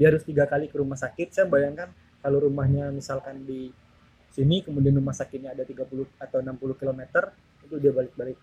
dia 0.00 0.06
harus 0.08 0.24
tiga 0.24 0.48
kali 0.48 0.72
ke 0.72 0.80
rumah 0.80 0.96
sakit 0.96 1.28
saya 1.36 1.44
bayangkan 1.44 1.92
kalau 2.24 2.48
rumahnya 2.48 2.88
misalkan 2.88 3.44
di 3.44 3.68
sini 4.30 4.62
kemudian 4.62 4.94
rumah 4.96 5.14
sakitnya 5.14 5.52
ada 5.54 5.66
30 5.66 5.86
atau 6.18 6.38
60 6.38 6.80
km 6.80 7.00
itu 7.66 7.74
dia 7.82 7.92
balik-balik 7.94 8.38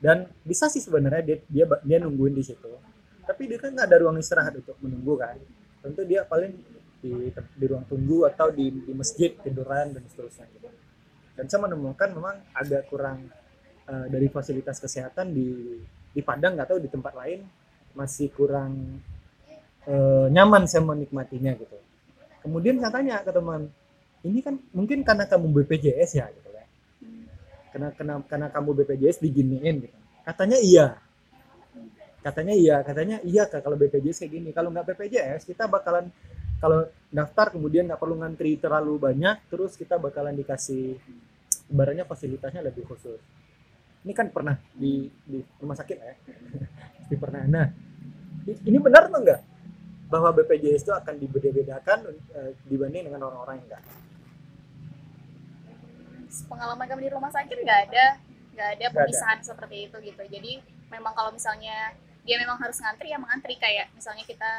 dan 0.00 0.28
bisa 0.44 0.68
sih 0.68 0.80
sebenarnya 0.80 1.22
dia 1.24 1.36
dia 1.48 1.64
dia 1.84 1.96
nungguin 2.00 2.36
di 2.36 2.44
situ 2.44 2.68
tapi 3.24 3.48
dia 3.48 3.58
kan 3.60 3.72
nggak 3.72 3.86
ada 3.88 3.96
ruang 4.00 4.20
istirahat 4.20 4.56
untuk 4.56 4.76
menunggu 4.84 5.16
kan 5.16 5.36
tentu 5.80 6.04
dia 6.04 6.24
paling 6.28 6.52
di 7.00 7.32
di 7.32 7.64
ruang 7.64 7.88
tunggu 7.88 8.28
atau 8.28 8.52
di, 8.52 8.68
di 8.68 8.92
masjid 8.92 9.32
tiduran 9.40 9.96
dan 9.96 10.04
seterusnya 10.04 10.44
gitu. 10.52 10.68
dan 11.36 11.44
saya 11.48 11.60
menemukan 11.64 12.08
memang 12.12 12.36
agak 12.52 12.92
kurang 12.92 13.24
uh, 13.88 14.06
dari 14.12 14.28
fasilitas 14.28 14.76
kesehatan 14.76 15.32
di 15.32 15.80
di 16.10 16.20
Padang 16.20 16.58
tahu 16.58 16.82
di 16.82 16.90
tempat 16.90 17.16
lain 17.16 17.46
masih 17.94 18.28
kurang 18.34 19.00
uh, 19.86 20.26
nyaman 20.30 20.66
saya 20.66 20.82
menikmatinya 20.86 21.54
gitu. 21.58 21.78
Kemudian 22.40 22.80
saya 22.80 22.92
tanya 22.94 23.20
ke 23.20 23.30
teman, 23.30 23.68
ini 24.26 24.40
kan 24.44 24.60
mungkin 24.76 25.00
karena 25.04 25.24
kamu 25.24 25.46
BPJS 25.62 26.10
ya 26.18 26.26
gitu 26.28 26.48
kan. 26.52 26.66
Karena 27.70 27.88
karena 27.94 28.14
karena 28.26 28.46
kamu 28.52 28.70
BPJS 28.82 29.22
diginiin 29.24 29.86
gitu. 29.86 29.98
Katanya 30.24 30.58
iya. 30.60 30.86
Katanya 32.20 32.52
iya, 32.52 32.76
katanya 32.84 33.16
iya 33.24 33.48
kak 33.48 33.64
kalau 33.64 33.80
BPJS 33.80 34.24
kayak 34.24 34.32
gini. 34.32 34.48
Kalau 34.52 34.68
nggak 34.68 34.92
BPJS 34.92 35.48
kita 35.48 35.64
bakalan 35.70 36.12
kalau 36.60 36.84
daftar 37.08 37.56
kemudian 37.56 37.88
nggak 37.88 37.96
perlu 37.96 38.20
ngantri 38.20 38.60
terlalu 38.60 39.00
banyak, 39.00 39.48
terus 39.48 39.80
kita 39.80 39.96
bakalan 39.96 40.36
dikasih 40.36 41.00
ibaratnya 41.72 42.04
fasilitasnya 42.04 42.60
lebih 42.60 42.84
khusus 42.84 43.22
ini 44.04 44.12
kan 44.16 44.32
pernah 44.32 44.56
di 44.72 45.06
di 45.24 45.38
rumah 45.60 45.76
sakit 45.76 45.96
ya 45.96 46.14
pasti 47.00 47.14
pernah 47.16 47.42
nah 47.46 47.66
ini 48.48 48.78
benar 48.80 49.08
atau 49.08 49.20
enggak 49.20 49.40
bahwa 50.10 50.34
BPJS 50.34 50.90
itu 50.90 50.92
akan 50.92 51.14
dibeda-bedakan 51.22 51.98
uh, 52.34 52.50
dibanding 52.66 53.06
dengan 53.06 53.30
orang-orang 53.30 53.62
yang 53.62 53.66
enggak 53.70 53.82
pengalaman 56.46 56.86
kami 56.86 57.06
di 57.06 57.12
rumah 57.12 57.30
sakit 57.34 57.58
nggak 57.58 57.80
ada 57.90 58.06
nggak 58.54 58.68
ada 58.76 58.86
pemisahan 58.92 59.38
ada. 59.40 59.46
seperti 59.46 59.76
itu 59.88 59.96
gitu. 60.04 60.22
Jadi 60.26 60.52
memang 60.90 61.12
kalau 61.14 61.30
misalnya 61.32 61.94
dia 62.20 62.36
memang 62.36 62.60
harus 62.60 62.78
ngantri 62.78 63.08
ya 63.10 63.18
mengantri. 63.18 63.54
Kayak 63.56 63.90
misalnya 63.96 64.24
kita 64.26 64.50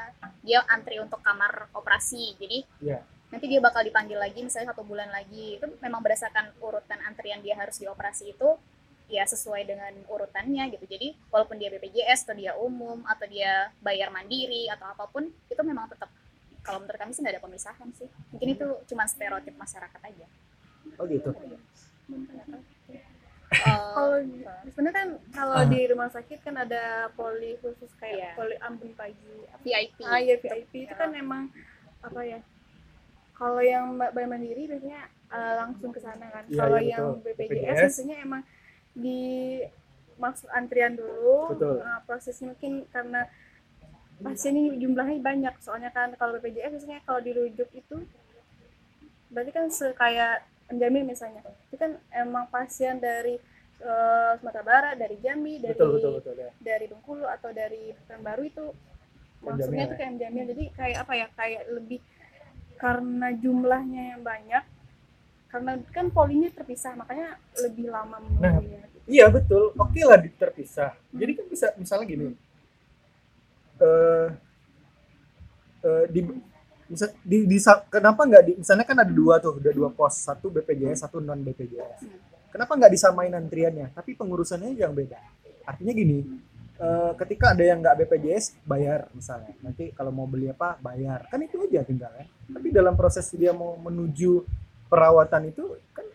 dia 0.41 0.63
antri 0.67 0.97
untuk 0.97 1.19
kamar 1.21 1.71
operasi. 1.75 2.35
Jadi 2.39 2.65
yeah. 2.81 3.03
nanti 3.29 3.45
dia 3.47 3.61
bakal 3.63 3.85
dipanggil 3.85 4.17
lagi 4.17 4.41
misalnya 4.41 4.73
satu 4.73 4.83
bulan 4.83 5.11
lagi. 5.11 5.59
Itu 5.59 5.69
memang 5.79 6.01
berdasarkan 6.01 6.57
urutan 6.59 6.99
antrian 7.05 7.39
dia 7.45 7.55
harus 7.55 7.77
dioperasi 7.77 8.33
itu 8.35 8.49
ya 9.11 9.27
sesuai 9.27 9.67
dengan 9.67 9.93
urutannya 10.07 10.71
gitu. 10.71 10.87
Jadi 10.87 11.13
walaupun 11.29 11.59
dia 11.59 11.67
BPJS 11.71 12.25
atau 12.25 12.35
dia 12.35 12.55
umum 12.57 13.03
atau 13.05 13.27
dia 13.27 13.69
bayar 13.83 14.09
mandiri 14.09 14.71
atau 14.71 14.87
apa 14.87 15.05
pun 15.11 15.27
itu 15.27 15.61
memang 15.61 15.91
tetap 15.91 16.07
kalau 16.61 16.77
menurut 16.77 16.97
kami 16.97 17.11
sih 17.11 17.21
nggak 17.21 17.37
ada 17.37 17.43
pemisahan 17.43 17.89
sih. 17.93 18.07
Mungkin 18.31 18.47
itu 18.55 18.67
cuma 18.87 19.03
stereotip 19.05 19.53
masyarakat 19.59 19.99
aja 19.99 20.27
oh 20.99 21.05
gitu. 21.09 21.31
Kalau 23.51 24.17
sebenarnya 24.71 24.95
kan 24.95 25.09
kalau 25.35 25.59
uh. 25.59 25.67
di 25.67 25.79
rumah 25.91 26.07
sakit 26.07 26.39
kan 26.39 26.55
ada 26.55 27.11
poli 27.19 27.59
khusus 27.59 27.91
kayak 27.99 28.31
yeah. 28.31 28.35
poli 28.39 28.55
ambun 28.63 28.95
pagi 28.95 29.43
VIP 29.67 30.07
ah 30.07 30.19
ya 30.23 30.39
VIP 30.39 30.87
itu 30.87 30.95
kan 30.95 31.11
emang 31.11 31.51
apa 31.99 32.21
ya 32.23 32.39
kalau 33.35 33.59
yang 33.59 33.97
bayar 33.97 34.29
mandiri 34.29 34.69
biasanya 34.69 35.09
uh, 35.33 35.53
langsung 35.65 35.89
ke 35.89 35.97
sana 35.97 36.29
kan. 36.29 36.45
Yeah, 36.45 36.59
kalau 36.61 36.77
yeah, 36.77 36.91
yang 36.93 37.05
BPJS, 37.25 37.49
BPJS 37.49 37.77
biasanya 37.81 38.17
emang 38.21 38.41
di 38.93 39.21
maksud 40.21 40.47
antrian 40.53 40.93
dulu 40.93 41.57
Betul. 41.57 41.81
Nah, 41.81 42.05
prosesnya 42.05 42.53
mungkin 42.53 42.85
karena 42.93 43.25
pasien 44.21 44.53
ini 44.53 44.77
jumlahnya 44.77 45.25
banyak. 45.25 45.55
Soalnya 45.57 45.89
kan 45.89 46.13
kalau 46.21 46.37
BPJS 46.37 46.77
biasanya 46.77 47.01
kalau 47.01 47.19
dirujuk 47.25 47.65
itu 47.73 47.97
berarti 49.33 49.51
kan 49.55 49.65
kayak 49.97 50.45
penjamin 50.71 51.03
misalnya 51.03 51.43
itu 51.67 51.75
kan 51.75 51.99
emang 52.15 52.47
pasien 52.47 52.97
dari 52.97 53.35
uh, 53.83 54.39
Sumatera 54.39 54.63
Barat 54.63 54.95
dari 54.95 55.19
Jambi 55.19 55.59
dari 55.59 55.75
betul, 55.75 55.99
betul, 55.99 56.11
betul, 56.23 56.33
ya. 56.39 56.51
dari 56.63 56.85
Bengkulu 56.87 57.25
atau 57.27 57.49
dari 57.51 57.91
Pekanbaru 57.93 58.43
itu 58.47 58.65
maksudnya 59.41 59.83
itu 59.89 59.93
ya. 59.93 59.99
kayak 59.99 60.11
penjamin 60.15 60.45
jadi 60.53 60.63
kayak 60.77 60.97
apa 61.03 61.13
ya 61.17 61.27
kayak 61.33 61.63
lebih 61.73 61.99
karena 62.77 63.27
jumlahnya 63.37 64.03
yang 64.17 64.21
banyak 64.25 64.63
karena 65.51 65.71
kan 65.91 66.07
polinya 66.09 66.49
terpisah 66.49 66.95
makanya 66.95 67.35
lebih 67.59 67.91
lama 67.91 68.17
nah, 68.39 68.57
iya 69.05 69.27
betul 69.27 69.75
oke 69.75 69.91
okay 69.91 70.03
lah 70.07 70.17
terpisah 70.23 70.95
hmm. 71.11 71.19
jadi 71.19 71.31
kan 71.35 71.45
bisa 71.51 71.67
misalnya 71.75 72.05
gini 72.07 72.25
uh, 73.83 74.27
uh, 75.83 76.05
di 76.07 76.21
di, 77.23 77.47
di 77.47 77.57
kenapa 77.87 78.27
nggak 78.27 78.43
di 78.43 78.51
misalnya 78.59 78.83
kan 78.83 78.97
ada 78.99 79.13
dua 79.13 79.39
tuh 79.39 79.57
ada 79.57 79.71
dua 79.71 79.89
pos 79.89 80.27
satu 80.27 80.51
BPJS 80.51 81.07
satu 81.07 81.23
non 81.23 81.39
BPJS 81.39 82.29
kenapa 82.51 82.75
nggak 82.75 82.91
disamain 82.91 83.31
antriannya? 83.31 83.95
Tapi 83.95 84.13
pengurusannya 84.13 84.75
yang 84.75 84.91
beda. 84.91 85.17
Artinya 85.63 85.95
gini 85.95 86.19
uh, 86.77 87.15
ketika 87.15 87.55
ada 87.55 87.63
yang 87.63 87.79
nggak 87.79 88.05
BPJS 88.05 88.67
bayar 88.67 89.07
misalnya. 89.15 89.55
Nanti 89.63 89.95
kalau 89.95 90.11
mau 90.11 90.27
beli 90.27 90.51
apa 90.51 90.75
bayar. 90.83 91.25
Kan 91.31 91.41
itu 91.47 91.63
aja 91.65 91.81
tinggal 91.87 92.11
ya. 92.19 92.27
Tapi 92.27 92.67
dalam 92.69 92.93
proses 92.99 93.31
dia 93.31 93.55
mau 93.55 93.79
menuju 93.79 94.43
perawatan 94.91 95.49
itu 95.49 95.79
kan 95.95 96.05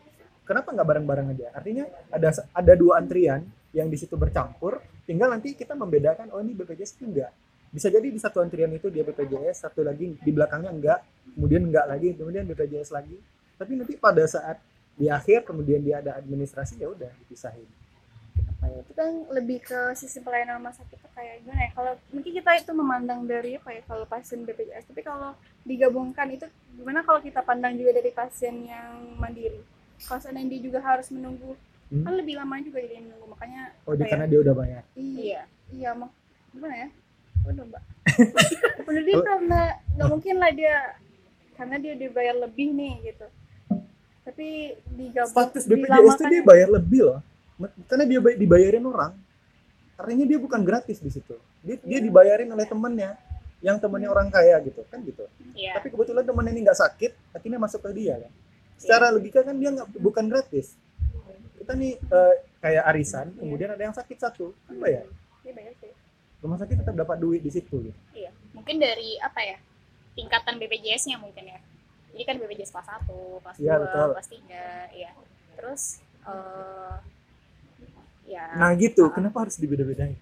kenapa 0.45 0.77
nggak 0.77 0.87
bareng-bareng 0.87 1.27
aja? 1.33 1.47
Artinya 1.57 1.89
ada 2.13 2.29
ada 2.53 2.73
dua 2.77 3.01
antrian 3.01 3.43
yang 3.73 3.89
di 3.93 3.97
situ 4.01 4.17
bercampur, 4.17 4.81
tinggal 5.05 5.33
nanti 5.33 5.53
kita 5.53 5.77
membedakan 5.77 6.33
oh 6.33 6.41
ini 6.45 6.53
BPJS 6.53 7.01
itu 7.01 7.09
enggak. 7.09 7.33
Bisa 7.71 7.93
jadi 7.93 8.09
di 8.09 8.21
satu 8.21 8.41
antrian 8.41 8.71
itu 8.73 8.89
dia 8.89 9.03
BPJS, 9.05 9.69
satu 9.69 9.85
lagi 9.85 10.17
di 10.17 10.31
belakangnya 10.33 10.73
enggak, 10.73 11.01
kemudian 11.37 11.63
enggak 11.67 11.87
lagi, 11.87 12.15
kemudian 12.17 12.45
BPJS 12.49 12.91
lagi. 12.95 13.17
Tapi 13.57 13.73
nanti 13.77 13.95
pada 13.97 14.25
saat 14.25 14.61
di 14.97 15.13
akhir 15.13 15.45
kemudian 15.45 15.85
dia 15.85 16.01
ada 16.01 16.17
administrasi 16.17 16.81
ya 16.81 16.89
udah 16.89 17.11
dipisahin. 17.25 17.69
Apa 18.57 18.65
ya 18.69 18.79
itu 18.81 18.93
kan 18.97 19.13
lebih 19.33 19.59
ke 19.61 19.93
sisi 19.93 20.25
pelayanan 20.25 20.61
rumah 20.61 20.73
sakit 20.73 20.99
kayak 21.13 21.45
gimana 21.45 21.61
ya? 21.69 21.71
Kalau 21.77 21.93
mungkin 22.13 22.33
kita 22.33 22.51
itu 22.57 22.73
memandang 22.73 23.21
dari 23.29 23.61
apa 23.61 23.71
ya 23.77 23.83
kalau 23.85 24.05
pasien 24.09 24.45
BPJS 24.45 24.89
tapi 24.89 25.05
kalau 25.05 25.37
digabungkan 25.69 26.33
itu 26.33 26.49
gimana 26.77 27.05
kalau 27.05 27.21
kita 27.21 27.45
pandang 27.45 27.77
juga 27.77 27.97
dari 27.97 28.13
pasien 28.13 28.65
yang 28.65 29.17
mandiri? 29.21 29.61
Kalau 30.01 30.21
seandainya 30.21 30.57
dia 30.57 30.61
juga 30.69 30.81
harus 30.81 31.09
menunggu 31.13 31.57
hmm? 31.91 32.05
kan 32.05 32.13
lebih 32.15 32.35
lama 32.39 32.55
juga 32.63 32.79
dia 32.83 33.01
menunggu 33.03 33.27
makanya 33.31 33.63
oh 33.87 33.95
di 33.95 34.05
karena 34.07 34.27
dia 34.27 34.41
udah 34.43 34.55
bayar 34.55 34.83
iya 34.99 35.41
iya 35.71 35.91
mau 35.95 36.11
gimana 36.51 36.75
ya 36.87 36.89
udah 37.53 37.65
mbak. 37.69 37.83
Bener 38.87 39.03
dia 39.07 39.17
karena 39.23 39.61
nggak 39.95 40.09
mungkin 40.11 40.35
lah 40.39 40.51
dia 40.51 40.77
karena 41.57 41.77
dia 41.81 41.95
dibayar 41.97 42.37
lebih 42.37 42.69
nih 42.75 42.95
gitu. 43.13 43.27
Tapi 44.27 44.49
digabung 44.91 45.33
status 45.33 45.65
BPJS 45.65 46.15
itu 46.19 46.25
dia 46.27 46.43
bayar 46.43 46.69
lebih 46.69 47.01
loh. 47.07 47.21
Karena 47.87 48.05
dia 48.05 48.19
dibayarin 48.35 48.85
orang. 48.85 49.13
Artinya 49.97 50.27
dia 50.29 50.39
bukan 50.43 50.61
gratis 50.61 51.01
di 51.01 51.09
situ. 51.09 51.39
Dia, 51.65 51.81
dia 51.81 51.99
dibayarin 52.03 52.51
oleh 52.51 52.67
temennya. 52.69 53.17
Yang 53.65 53.87
temennya 53.87 54.11
orang 54.13 54.29
kaya 54.29 54.61
gitu. 54.67 54.83
Kan 54.93 55.07
gitu. 55.07 55.25
Yeah. 55.57 55.81
tapi 55.81 55.89
kebetulan 55.89 56.27
temennya 56.27 56.53
ini 56.53 56.61
nggak 56.69 56.81
sakit 56.85 57.13
akhirnya 57.33 57.59
masuk 57.63 57.81
ke 57.87 57.91
dia 57.97 58.21
kan. 58.21 58.33
Secara 58.77 59.09
yeah. 59.09 59.15
logika 59.17 59.41
kan 59.41 59.57
dia 59.57 59.71
nggak 59.73 59.89
bukan 59.97 60.25
gratis. 60.29 60.77
Kita 61.57 61.73
nih 61.73 61.97
uh, 62.13 62.35
kayak 62.61 62.85
arisan 62.93 63.33
yeah. 63.33 63.41
kemudian 63.41 63.71
ada 63.73 63.83
yang 63.89 63.97
sakit 63.97 64.19
satu. 64.21 64.53
Kan 64.69 64.77
bayar 64.77 65.09
yeah, 65.47 65.96
rumah 66.47 66.63
sakit 66.63 66.87
tetap 66.87 66.95
dapat 66.95 67.19
duit 67.19 67.43
di 67.43 67.51
situ 67.51 67.91
gitu. 67.91 68.01
Iya 68.15 68.31
mungkin 68.67 68.83
dari 68.83 69.15
apa 69.23 69.41
ya 69.47 69.63
tingkatan 70.19 70.59
BPJS-nya 70.59 71.23
mungkin 71.23 71.47
ya. 71.47 71.63
Jadi 72.11 72.23
kan 72.27 72.35
BPJS 72.43 72.75
kelas 72.75 72.89
1, 73.07 73.45
kelas 73.45 73.57
ya, 73.63 73.75
2, 73.79 73.85
betul. 73.87 74.09
kelas 74.17 74.29
3 74.91 74.99
ya 74.99 75.11
terus 75.55 75.83
uh, 76.27 76.99
ya. 78.27 78.45
Nah 78.59 78.75
gitu. 78.75 79.07
Uh, 79.07 79.15
kenapa 79.15 79.47
harus 79.47 79.55
dibeda-bedain? 79.55 80.19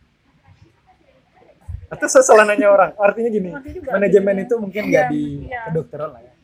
Atau 1.89 2.05
salah 2.11 2.45
nanya 2.45 2.69
orang? 2.69 2.93
Artinya 3.01 3.31
gini 3.33 3.49
manajemen 3.89 4.45
itu 4.45 4.55
mungkin 4.61 4.93
nggak 4.93 5.07
iya, 5.09 5.13
di 5.15 5.25
iya. 5.49 5.73
kedokteran 5.73 6.11
lah 6.13 6.21
ya. 6.21 6.35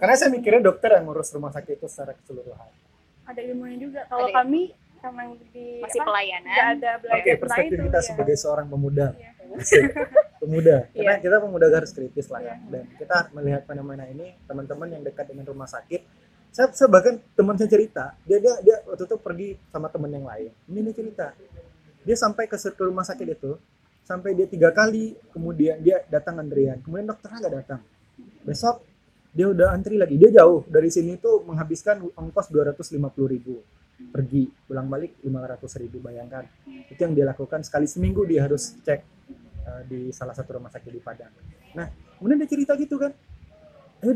Karena 0.00 0.14
saya 0.16 0.32
mikirnya 0.32 0.64
dokter 0.64 0.96
yang 0.96 1.04
ngurus 1.04 1.28
rumah 1.36 1.52
sakit 1.52 1.76
itu 1.76 1.88
secara 1.92 2.16
keseluruhan. 2.16 2.72
Ada 3.28 3.40
ilmunya 3.44 3.76
juga. 3.84 4.00
Kalau 4.08 4.32
kami 4.32 4.72
emang 5.06 5.38
di 5.54 5.78
masih 5.80 6.00
apa, 6.02 6.08
pelayanan. 6.10 6.56
Ada 6.78 6.90
oke 6.98 7.20
okay, 7.22 7.34
perspektif 7.38 7.78
kita 7.78 8.00
ya. 8.00 8.06
sebagai 8.06 8.36
seorang 8.36 8.66
pemuda. 8.66 9.06
Iya. 9.14 9.30
pemuda. 10.38 10.76
Karena 10.92 11.12
yeah. 11.16 11.18
kita 11.24 11.36
pemuda 11.40 11.66
garis 11.72 11.92
kritis 11.96 12.26
lah 12.28 12.40
ya. 12.44 12.54
Dan 12.68 12.84
kita 13.00 13.32
melihat 13.32 13.62
fenomena 13.64 14.04
ini 14.04 14.36
teman-teman 14.44 14.88
yang 14.92 15.02
dekat 15.02 15.32
dengan 15.32 15.48
rumah 15.48 15.64
sakit 15.64 16.02
saya, 16.52 16.68
saya 16.72 16.88
bahkan 16.88 17.20
teman 17.36 17.56
saya 17.56 17.68
cerita 17.68 18.16
dia 18.24 18.40
dia 18.40 18.54
dia 18.64 18.76
waktu 18.88 19.04
itu 19.04 19.16
pergi 19.20 19.48
sama 19.72 19.88
teman 19.88 20.10
yang 20.12 20.26
lain. 20.28 20.50
Ini 20.68 20.78
nih 20.84 20.94
cerita. 20.96 21.26
Dia 22.04 22.16
sampai 22.16 22.44
ke, 22.48 22.56
ke 22.56 22.82
rumah 22.84 23.04
sakit 23.04 23.26
itu 23.28 23.52
sampai 24.04 24.32
dia 24.32 24.48
tiga 24.48 24.72
kali 24.72 25.16
kemudian 25.32 25.80
dia 25.80 26.04
datang 26.08 26.40
antrian. 26.40 26.80
Kemudian 26.84 27.08
dokternya 27.08 27.38
nggak 27.46 27.54
datang. 27.64 27.80
Besok 28.44 28.84
dia 29.32 29.48
udah 29.48 29.72
antri 29.72 29.96
lagi. 29.96 30.16
Dia 30.16 30.44
jauh. 30.44 30.64
Dari 30.68 30.88
sini 30.92 31.16
tuh 31.20 31.44
menghabiskan 31.44 32.04
ongkos 32.16 32.52
dua 32.52 32.72
ratus 32.72 32.92
lima 32.92 33.08
puluh 33.12 33.32
ribu 33.32 33.60
pergi 33.98 34.46
pulang 34.66 34.86
balik 34.86 35.18
lima 35.26 35.42
ratus 35.42 35.74
ribu 35.82 35.98
bayangkan. 35.98 36.46
Itu 36.86 37.00
yang 37.02 37.14
dia 37.18 37.26
lakukan 37.26 37.66
sekali 37.66 37.90
seminggu 37.90 38.22
dia 38.24 38.46
harus 38.46 38.78
cek 38.86 39.00
uh, 39.66 39.82
di 39.84 40.14
salah 40.14 40.32
satu 40.32 40.56
rumah 40.56 40.70
sakit 40.70 40.90
di 40.90 41.02
Padang. 41.02 41.34
Nah 41.74 41.90
kemudian 42.18 42.38
dia 42.38 42.48
cerita 42.48 42.78
gitu 42.78 42.96
kan. 42.96 43.12
Uh, 43.98 44.14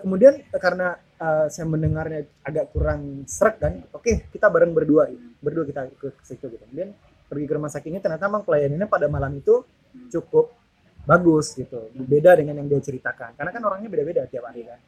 kemudian 0.00 0.40
uh, 0.48 0.60
karena 0.60 0.96
uh, 1.20 1.46
saya 1.52 1.68
mendengarnya 1.68 2.24
agak 2.40 2.72
kurang 2.72 3.28
serak 3.28 3.60
kan 3.60 3.84
oke 3.92 4.00
okay, 4.00 4.24
kita 4.32 4.48
bareng 4.48 4.72
berdua 4.72 5.12
berdua 5.44 5.68
kita 5.68 5.92
ke 5.92 6.08
situ 6.24 6.48
gitu. 6.48 6.64
Kemudian 6.64 6.96
pergi 7.28 7.44
ke 7.44 7.52
rumah 7.52 7.68
sakitnya 7.68 8.00
ternyata 8.00 8.24
memang 8.24 8.48
pelayanannya 8.48 8.88
pada 8.88 9.06
malam 9.12 9.36
itu 9.36 9.60
cukup 10.08 10.56
bagus 11.04 11.52
gitu. 11.52 11.92
Beda 11.92 12.32
dengan 12.36 12.56
yang 12.64 12.68
dia 12.68 12.80
ceritakan. 12.80 13.36
Karena 13.36 13.52
kan 13.52 13.62
orangnya 13.68 13.92
beda-beda 13.92 14.24
tiap 14.24 14.48
hari 14.48 14.64
kan. 14.64 14.80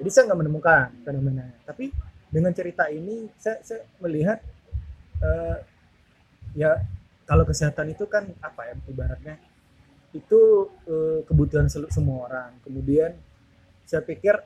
Jadi 0.00 0.08
saya 0.08 0.32
nggak 0.32 0.40
menemukan 0.40 0.88
fenomenanya 1.04 1.56
tapi 1.68 1.92
dengan 2.32 2.56
cerita 2.56 2.88
ini 2.88 3.28
saya, 3.36 3.60
saya 3.60 3.84
melihat 4.00 4.40
uh, 5.20 5.60
ya 6.56 6.80
kalau 7.28 7.44
kesehatan 7.44 7.92
itu 7.92 8.08
kan 8.08 8.24
apa 8.40 8.72
ya 8.72 8.74
ibaratnya 8.88 9.36
itu 10.16 10.72
uh, 10.88 11.20
kebutuhan 11.28 11.68
semua 11.68 12.28
orang. 12.28 12.50
Kemudian 12.64 13.12
saya 13.84 14.00
pikir 14.00 14.40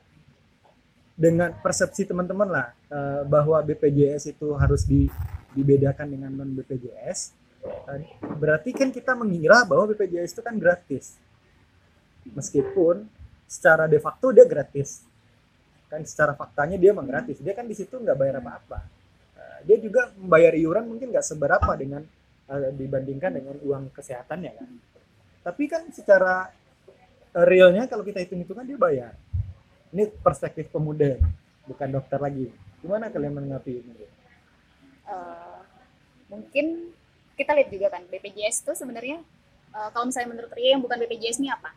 dengan 1.15 1.55
persepsi 1.63 2.03
teman-teman 2.03 2.51
lah 2.51 2.67
uh, 2.91 3.23
bahwa 3.23 3.57
BPJS 3.63 4.35
itu 4.35 4.53
harus 4.53 4.83
di, 4.85 5.07
dibedakan 5.55 6.13
dengan 6.13 6.29
non 6.29 6.53
BPJS 6.53 7.33
uh, 7.65 7.99
berarti 8.37 8.75
kan 8.75 8.91
kita 8.91 9.15
mengira 9.15 9.63
bahwa 9.63 9.87
BPJS 9.95 10.35
itu 10.35 10.43
kan 10.43 10.59
gratis. 10.59 11.15
Meskipun 12.27 13.07
secara 13.47 13.87
de 13.87 13.95
facto 14.03 14.35
dia 14.35 14.43
gratis 14.43 15.07
kan 15.87 16.03
secara 16.03 16.35
faktanya 16.35 16.75
dia 16.75 16.91
memang 16.91 17.07
gratis. 17.07 17.39
Dia 17.39 17.55
kan 17.55 17.67
di 17.67 17.75
situ 17.75 17.95
nggak 17.95 18.17
bayar 18.19 18.35
apa-apa. 18.43 18.79
Uh, 19.35 19.59
dia 19.63 19.77
juga 19.79 20.11
membayar 20.19 20.53
iuran 20.55 20.85
mungkin 20.87 21.11
nggak 21.11 21.25
seberapa 21.25 21.71
dengan 21.79 22.03
uh, 22.51 22.71
dibandingkan 22.75 23.31
dengan 23.39 23.55
uang 23.63 23.91
kesehatannya 23.95 24.51
kan. 24.51 24.69
Tapi 25.47 25.63
kan 25.71 25.87
secara 25.95 26.51
uh, 27.33 27.45
realnya 27.47 27.87
kalau 27.87 28.03
kita 28.03 28.19
hitung 28.19 28.43
itu 28.43 28.51
kan 28.51 28.67
dia 28.67 28.75
bayar. 28.75 29.15
Ini 29.95 30.11
perspektif 30.19 30.67
pemuda 30.67 31.15
bukan 31.63 31.89
dokter 31.91 32.19
lagi. 32.19 32.51
Gimana 32.83 33.07
kalian 33.07 33.39
menanggapi 33.39 33.71
ini? 33.79 33.93
Uh, 35.07 35.63
mungkin 36.27 36.91
kita 37.39 37.55
lihat 37.55 37.69
juga 37.71 37.87
kan 37.95 38.03
BPJS 38.11 38.67
itu 38.67 38.73
sebenarnya 38.75 39.23
uh, 39.71 39.89
kalau 39.95 40.11
misalnya 40.11 40.35
menurut 40.35 40.51
Ria 40.51 40.75
yang 40.75 40.83
bukan 40.83 40.99
BPJS 40.99 41.39
ini 41.39 41.47
apa 41.47 41.71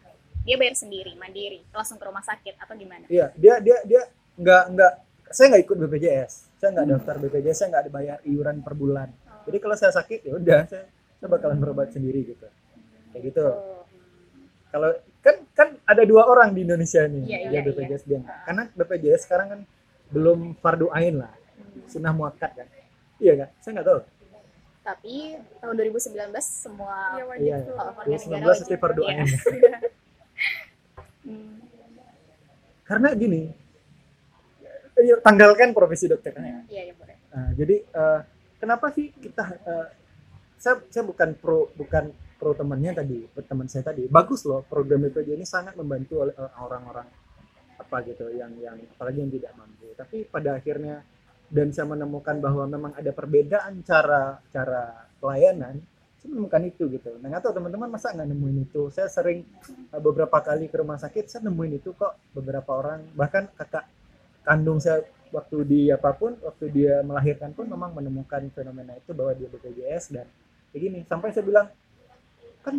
dia 0.51 0.59
bayar 0.59 0.75
sendiri 0.75 1.15
mandiri 1.15 1.63
langsung 1.71 1.95
ke 1.95 2.05
rumah 2.11 2.27
sakit 2.27 2.59
atau 2.59 2.75
gimana 2.75 3.07
iya 3.07 3.31
dia 3.39 3.63
dia 3.63 3.79
dia 3.87 4.03
nggak 4.35 4.65
nggak 4.75 4.93
saya 5.31 5.47
nggak 5.55 5.63
ikut 5.63 5.77
BPJS 5.87 6.33
saya 6.59 6.69
nggak 6.75 6.87
hmm. 6.91 6.95
daftar 6.99 7.15
BPJS 7.23 7.57
saya 7.63 7.69
nggak 7.71 7.85
bayar 7.95 8.19
iuran 8.27 8.59
per 8.59 8.75
bulan 8.75 9.15
oh. 9.31 9.47
jadi 9.47 9.63
kalau 9.63 9.77
saya 9.79 9.95
sakit 9.95 10.27
ya 10.27 10.33
udah 10.35 10.61
saya 10.67 10.91
saya 10.91 11.29
bakalan 11.31 11.63
berobat 11.63 11.95
sendiri 11.95 12.35
gitu 12.35 12.51
kayak 13.15 13.23
gitu 13.31 13.47
oh. 13.47 13.87
kalau 14.75 14.91
kan 15.23 15.37
kan 15.55 15.69
ada 15.87 16.03
dua 16.03 16.27
orang 16.27 16.51
di 16.51 16.67
Indonesia 16.67 17.07
nih 17.07 17.31
yeah, 17.31 17.41
ya 17.47 17.51
yeah, 17.55 17.63
BPJS 17.71 18.03
yeah. 18.11 18.19
dia 18.27 18.43
karena 18.43 18.63
BPJS 18.75 19.23
sekarang 19.31 19.47
kan 19.55 19.61
belum 20.11 20.59
fardu 20.59 20.91
ain 20.91 21.23
lah 21.23 21.31
hmm. 21.31 21.87
sunnah 21.87 22.11
muakat 22.11 22.59
kan 22.59 22.67
iya 23.23 23.39
kan 23.39 23.49
saya 23.63 23.71
nggak 23.79 23.87
tahu 23.87 24.01
tapi 24.81 25.39
tahun 25.63 25.75
2019 25.79 26.35
semua 26.43 27.15
ya, 27.15 27.25
wajib 27.29 27.47
iya, 27.47 27.57
warga 27.71 28.17
negara 28.27 28.51
wajib. 28.51 28.79
fardu 28.83 29.03
ain 29.07 29.29
karena 32.91 33.09
gini 33.15 33.47
ya, 34.99 35.17
tanggalkan 35.23 35.71
profesi 35.71 36.11
dokternya. 36.11 36.67
Iya 36.67 36.91
ya 36.91 36.95
boleh. 36.97 37.17
Nah, 37.31 37.51
jadi 37.55 37.77
uh, 37.95 38.21
kenapa 38.59 38.91
sih 38.91 39.15
kita 39.15 39.45
uh, 39.63 39.87
saya 40.61 40.83
saya 40.93 41.05
bukan 41.07 41.39
pro 41.39 41.71
bukan 41.79 42.13
pro 42.37 42.53
temannya 42.57 42.93
tadi 42.97 43.19
teman 43.47 43.71
saya 43.71 43.87
tadi. 43.93 44.11
Bagus 44.11 44.45
loh 44.45 44.67
program 44.67 45.07
BPJ 45.09 45.39
ini 45.39 45.47
sangat 45.47 45.79
membantu 45.79 46.27
oleh 46.27 46.35
uh, 46.35 46.53
orang-orang 46.61 47.07
apa 47.81 47.97
gitu 48.05 48.29
yang 48.35 48.53
yang 48.61 48.77
apalagi 48.97 49.19
yang 49.23 49.33
tidak 49.33 49.53
mampu. 49.57 49.89
Tapi 49.97 50.29
pada 50.29 50.59
akhirnya 50.59 51.07
dan 51.51 51.75
saya 51.75 51.87
menemukan 51.91 52.39
bahwa 52.39 52.65
memang 52.71 52.93
ada 52.95 53.11
perbedaan 53.11 53.83
cara 53.83 54.39
cara 54.55 55.11
pelayanan 55.19 55.83
saya 56.21 56.37
menemukan 56.37 56.63
itu 56.69 56.85
gitu. 56.93 57.17
Nah 57.25 57.33
nggak 57.33 57.49
tahu 57.49 57.57
teman-teman 57.57 57.89
masa 57.89 58.13
nggak 58.13 58.29
nemuin 58.29 58.69
itu? 58.69 58.93
Saya 58.93 59.09
sering 59.09 59.41
uh, 59.89 60.01
beberapa 60.05 60.37
kali 60.45 60.69
ke 60.69 60.77
rumah 60.77 61.01
sakit 61.01 61.33
saya 61.33 61.49
nemuin 61.49 61.81
itu 61.81 61.97
kok 61.97 62.13
beberapa 62.37 62.77
orang. 62.77 63.09
Bahkan 63.17 63.57
kakak 63.57 63.89
kandung 64.45 64.85
saya 64.85 65.01
waktu 65.33 65.65
di 65.65 65.81
apa 65.89 66.13
pun 66.13 66.37
waktu 66.45 66.69
dia 66.69 67.01
melahirkan 67.01 67.57
pun 67.57 67.65
memang 67.65 67.97
menemukan 67.97 68.45
fenomena 68.53 68.93
itu 69.01 69.17
bahwa 69.17 69.33
dia 69.33 69.49
BPJS 69.49 70.05
dan 70.13 70.29
kayak 70.77 70.81
gini. 70.85 70.99
Sampai 71.09 71.33
saya 71.33 71.45
bilang 71.49 71.67
kan 72.61 72.77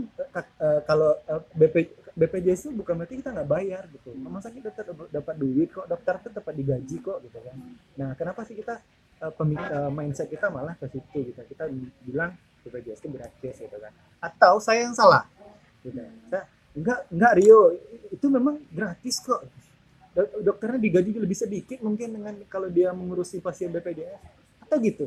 uh, 0.62 0.80
kalau 0.86 1.18
uh, 1.26 1.42
BP, 1.58 1.98
BPJS 2.14 2.70
itu 2.70 2.72
bukan 2.78 2.94
berarti 2.94 3.26
kita 3.26 3.34
nggak 3.34 3.50
bayar 3.50 3.90
gitu. 3.90 4.14
Rumah 4.14 4.38
sakit 4.46 4.62
tetap 4.70 4.94
dapat 5.10 5.36
duit 5.42 5.74
kok 5.74 5.90
dokter 5.90 6.22
tetap 6.22 6.46
dapat 6.46 6.54
digaji 6.62 6.96
kok 7.02 7.18
gitu 7.26 7.42
kan. 7.42 7.58
Nah 7.98 8.14
kenapa 8.14 8.46
sih 8.46 8.54
kita 8.54 8.78
uh, 9.26 9.90
mindset 9.90 10.30
kita 10.30 10.54
malah 10.54 10.78
ke 10.78 10.86
situ 10.94 11.34
gitu. 11.34 11.42
Kita 11.42 11.66
bilang 12.06 12.38
BPJS 12.66 13.00
itu 13.02 13.10
gratis 13.10 13.56
gitu 13.58 13.78
kan. 13.78 13.94
Atau 14.22 14.62
saya 14.62 14.86
yang 14.86 14.96
salah? 14.96 15.26
Gitu 15.82 15.98
saya 16.30 16.46
enggak 16.78 17.00
enggak 17.12 17.34
Rio. 17.42 17.62
Itu 18.14 18.28
memang 18.30 18.62
gratis 18.70 19.20
kok. 19.22 19.42
Dokternya 20.44 20.80
digaji 20.80 21.16
lebih 21.16 21.38
sedikit 21.40 21.80
mungkin 21.80 22.20
dengan 22.20 22.36
kalau 22.52 22.68
dia 22.68 22.92
mengurusi 22.92 23.40
pasien 23.40 23.72
BPJS 23.72 24.20
atau 24.68 24.78
gitu? 24.84 25.06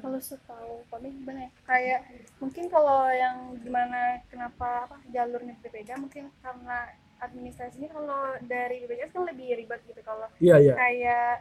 Kalau 0.00 0.18
setahu 0.22 0.86
kami 0.88 1.12
gimana 1.12 1.46
ya? 1.46 1.50
Kayak 1.66 2.00
mungkin 2.38 2.64
kalau 2.70 3.10
yang 3.10 3.58
gimana 3.60 4.22
kenapa 4.30 4.88
apa 4.88 4.96
jalurnya 5.10 5.58
berbeda 5.60 5.98
mungkin 6.00 6.30
karena 6.40 6.88
administrasinya 7.20 7.90
kalau 7.92 8.38
dari 8.46 8.86
BPJS 8.86 9.12
kan 9.12 9.24
lebih 9.26 9.48
ribet 9.58 9.80
gitu. 9.90 10.00
Kalau 10.06 10.26
iya, 10.38 10.56
iya. 10.62 10.74
kayak 10.78 11.34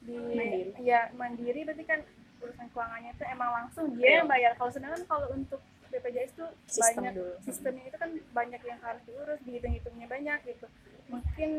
di 0.00 0.16
mandiri. 0.16 0.70
ya 0.80 1.00
mandiri 1.12 1.60
berarti 1.64 1.84
kan 1.84 2.00
urusan 2.40 2.66
keuangannya 2.72 3.10
itu 3.12 3.24
emang 3.28 3.50
langsung 3.52 3.84
dia 3.96 4.04
iya. 4.06 4.16
yang 4.22 4.28
bayar. 4.28 4.52
Kalau 4.56 4.70
sedangkan 4.72 5.02
kalau 5.06 5.26
untuk 5.36 5.60
BPJS 5.90 6.32
itu 6.38 6.46
Sistem 6.70 7.02
banyak 7.02 7.12
dulu. 7.18 7.34
sistemnya 7.42 7.84
itu 7.90 7.96
kan 7.98 8.10
banyak 8.30 8.62
yang 8.62 8.80
harus 8.80 9.02
diurus 9.04 9.40
dihitung-hitungnya 9.42 10.06
banyak 10.06 10.38
gitu. 10.46 10.66
Mungkin 11.10 11.50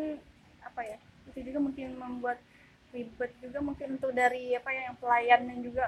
apa 0.64 0.82
ya 0.88 0.98
itu 1.32 1.40
juga 1.52 1.60
mungkin 1.60 1.88
membuat 2.00 2.40
ribet 2.92 3.32
juga 3.40 3.60
mungkin 3.64 3.88
untuk 4.00 4.12
dari 4.12 4.56
apa 4.56 4.70
ya 4.72 4.82
yang 4.92 4.98
pelayannya 5.00 5.56
juga 5.64 5.86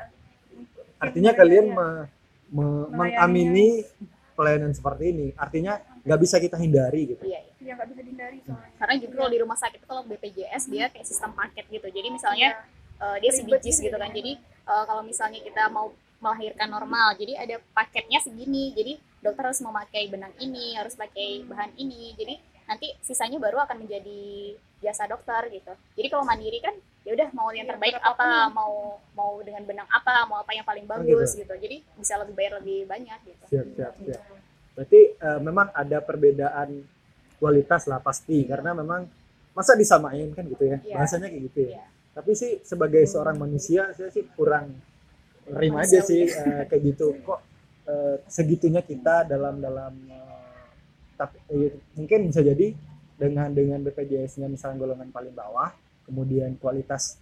artinya 1.02 1.32
kalian 1.36 1.66
ya. 1.72 1.76
me, 1.76 1.88
me, 2.54 2.66
mengamini 2.94 3.84
pelayanan 4.34 4.72
seperti 4.76 5.04
ini. 5.14 5.28
Artinya 5.40 5.80
nggak 6.04 6.20
bisa 6.20 6.36
kita 6.38 6.60
hindari 6.60 7.16
gitu. 7.16 7.24
Iya 7.24 7.42
iya. 7.64 7.74
Nggak 7.80 7.90
bisa 7.96 8.02
dihindari 8.04 8.38
soalnya. 8.44 8.76
Karena 8.76 8.96
juga 9.00 9.14
kalau 9.24 9.32
di 9.32 9.40
rumah 9.40 9.58
sakit 9.58 9.82
kalau 9.88 10.02
BPJS 10.04 10.64
dia 10.68 10.86
kayak 10.92 11.08
sistem 11.08 11.32
paket 11.32 11.66
gitu. 11.72 11.88
Jadi 11.88 12.08
misalnya 12.12 12.50
ya 12.60 12.83
uh, 13.00 13.18
dia 13.22 13.32
CBGs 13.32 13.78
gitu 13.82 13.98
kan. 13.98 14.12
jadi 14.12 14.38
uh, 14.68 14.84
kalau 14.86 15.02
misalnya 15.02 15.40
kita 15.42 15.70
mau 15.72 15.94
melahirkan 16.24 16.72
normal 16.72 17.20
jadi 17.20 17.36
ada 17.36 17.56
paketnya 17.76 18.24
segini. 18.24 18.72
Jadi 18.72 18.96
dokter 19.20 19.44
harus 19.52 19.60
memakai 19.60 20.08
benang 20.08 20.32
ini 20.40 20.80
harus 20.80 20.96
pakai 20.96 21.44
bahan 21.44 21.76
ini. 21.76 22.16
Jadi 22.16 22.40
nanti 22.64 22.96
sisanya 23.04 23.44
baru 23.44 23.60
akan 23.68 23.84
menjadi 23.84 24.56
jasa 24.80 25.04
dokter 25.12 25.52
gitu. 25.52 25.76
Jadi 26.00 26.08
kalau 26.08 26.24
mandiri 26.24 26.64
kan 26.64 26.72
ya 27.04 27.12
udah 27.12 27.30
mau 27.36 27.52
yang 27.52 27.68
iya, 27.68 27.76
terbaik 27.76 28.00
ya, 28.00 28.02
apa 28.08 28.48
mau 28.56 28.96
mau 29.12 29.36
dengan 29.44 29.68
benang 29.68 29.84
apa 29.92 30.24
mau 30.24 30.40
apa 30.40 30.56
yang 30.56 30.64
paling 30.64 30.88
oh, 30.88 30.96
bagus 30.96 31.36
oh, 31.36 31.44
gitu. 31.44 31.52
gitu 31.52 31.68
jadi 31.68 31.78
bisa 32.00 32.16
lebih 32.16 32.32
bayar 32.32 32.64
lebih 32.64 32.88
banyak 32.88 33.20
gitu. 33.28 33.44
Siap 33.52 33.68
siap 33.76 33.94
siap. 34.00 34.24
Berarti 34.74 35.02
uh, 35.20 35.40
memang 35.44 35.68
ada 35.76 36.00
perbedaan 36.00 36.70
kualitas 37.44 37.92
lah 37.92 38.00
pasti. 38.00 38.48
Karena 38.48 38.72
memang 38.72 39.04
masa 39.52 39.76
disamain 39.76 40.32
kan 40.32 40.48
gitu 40.48 40.64
ya? 40.64 40.80
Yeah. 40.82 40.96
bahasanya 40.98 41.28
kayak 41.28 41.44
gitu 41.52 41.60
ya? 41.68 41.84
Yeah. 41.84 41.88
Tapi 42.14 42.32
sih 42.38 42.62
sebagai 42.62 43.02
seorang 43.10 43.42
manusia 43.42 43.90
saya 43.98 44.14
sih 44.14 44.30
kurang 44.38 44.70
terima 45.50 45.84
aja 45.84 46.00
sih 46.06 46.30
uh, 46.30 46.64
kayak 46.70 46.82
gitu. 46.94 47.18
Kok 47.26 47.40
uh, 47.90 48.16
segitunya 48.30 48.86
kita 48.86 49.26
dalam 49.26 49.60
dalam 49.60 49.94
uh, 50.14 50.62
tapi 51.18 51.38
uh, 51.50 51.74
mungkin 51.98 52.30
bisa 52.30 52.46
jadi 52.46 52.72
dengan 53.18 53.50
dengan 53.50 53.82
BPJS-nya 53.82 54.50
misalnya 54.50 54.82
golongan 54.82 55.10
paling 55.14 55.34
bawah 55.34 55.74
kemudian 56.06 56.58
kualitas 56.60 57.18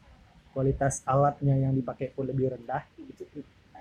kualitas 0.51 0.99
alatnya 1.07 1.55
yang 1.55 1.71
dipakai 1.75 2.11
pun 2.11 2.27
lebih 2.27 2.51
rendah 2.51 2.83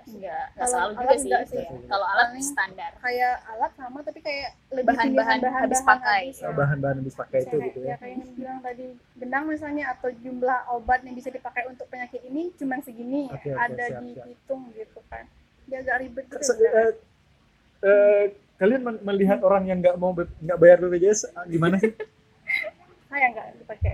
enggak 0.07 0.45
enggak 0.55 0.67
selalu 0.67 0.91
juga 0.97 1.15
sih, 1.15 1.31
sih. 1.51 1.63
Ya. 1.63 1.69
kalau 1.89 2.05
alat 2.07 2.27
standar. 2.41 2.91
kayak 3.01 3.35
alat 3.45 3.71
sama 3.77 3.97
tapi 4.01 4.19
kayak 4.19 4.49
lebih 4.71 4.87
bahan-bahan 4.93 5.37
bahan, 5.41 5.61
habis 5.65 5.81
pakai. 5.81 6.23
oh, 6.45 6.53
bahan-bahan 6.55 6.95
habis 7.03 7.15
pakai 7.17 7.39
itu 7.45 7.55
gitu 7.61 7.79
ya, 7.85 7.93
ya 7.93 7.95
kayak 8.01 8.15
yang 8.21 8.31
bilang 8.37 8.59
tadi 8.61 8.85
benang 9.17 9.43
misalnya 9.49 9.83
atau 9.93 10.09
jumlah 10.09 10.59
obat 10.73 10.99
yang 11.05 11.15
bisa 11.17 11.29
dipakai 11.29 11.63
untuk 11.69 11.85
penyakit 11.89 12.21
ini 12.25 12.53
cuma 12.57 12.77
segini 12.81 13.29
okay, 13.29 13.51
okay, 13.51 13.65
ada 13.69 13.85
siap, 13.89 14.01
dihitung 14.01 14.61
siap. 14.69 14.77
gitu 14.81 14.99
kan. 15.09 15.23
Dia 15.69 15.77
agak 15.85 15.95
ribet 16.03 16.25
gitu 16.27 16.43
Se 16.43 16.53
uh, 16.53 16.91
uh, 17.85 18.23
kalian 18.61 18.81
melihat 19.01 19.39
orang 19.41 19.63
yang 19.65 19.79
nggak 19.81 19.97
mau 19.97 20.13
nggak 20.13 20.57
bayar 20.59 20.77
BPJS 20.81 21.33
ah, 21.33 21.45
gimana 21.49 21.81
sih? 21.81 21.91
Saya 23.11 23.25
nggak 23.33 23.47
dipakai. 23.59 23.91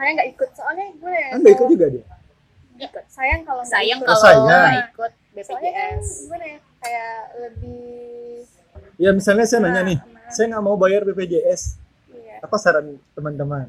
Saya 0.00 0.10
nggak 0.16 0.28
ikut 0.32 0.50
soalnya 0.56 0.86
gue 0.96 1.12
ya 1.12 1.28
nggak 1.36 1.54
ikut 1.60 1.68
juga 1.76 1.88
dia 1.92 2.19
ikut 2.80 3.04
sayang 3.12 3.40
kalau 3.44 3.62
sayang 3.62 4.00
kalau 4.00 4.48
nggak 4.48 4.90
ikut 4.92 5.12
BPJS 5.30 5.52
kan, 5.52 5.98
gimana 6.26 6.44
ya 6.44 6.58
kayak 6.80 7.18
lebih 7.38 8.44
ya 8.96 9.10
misalnya 9.12 9.44
saya 9.46 9.60
nanya 9.64 9.82
nih 9.84 9.98
nah. 10.00 10.30
saya 10.32 10.44
nggak 10.50 10.64
mau 10.64 10.76
bayar 10.80 11.04
BPJS 11.04 11.76
iya. 12.12 12.40
apa 12.40 12.56
saran 12.56 12.96
teman-teman 13.12 13.68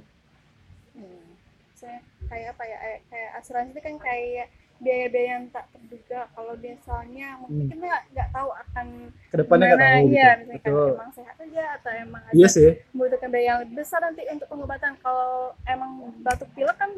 hmm. 0.95 1.29
saya 1.75 1.99
kayak 2.31 2.55
apa 2.55 2.63
ya 2.65 2.77
kayak 3.11 3.29
asuransi 3.39 3.71
itu 3.75 3.81
kan 3.83 3.95
kayak 3.99 4.47
biaya-biaya 4.81 5.29
yang 5.37 5.45
tak 5.53 5.69
terduga 5.69 6.25
kalau 6.33 6.53
biasanya 6.57 7.37
mungkin 7.37 7.69
hmm. 7.69 7.73
kita 7.77 7.97
nggak 8.17 8.29
tahu 8.33 8.49
akan 8.49 8.87
ke 9.29 9.35
depannya 9.37 9.65
nggak 9.69 9.77
tahu 9.77 10.05
iya 10.09 10.29
gitu. 10.33 10.41
misalnya 10.41 10.57
Betul. 10.65 10.89
emang 10.97 11.11
sehat 11.13 11.35
aja 11.37 11.63
atau 11.77 11.91
emang 11.93 12.21
iya 12.33 12.47
sih. 12.49 12.69
membutuhkan 12.89 13.29
biaya 13.29 13.45
yang 13.45 13.61
besar 13.77 13.99
nanti 14.01 14.21
untuk 14.25 14.47
pengobatan 14.49 14.93
kalau 15.05 15.53
emang 15.69 15.91
batuk 16.25 16.49
pilek 16.57 16.77
kan 16.81 16.91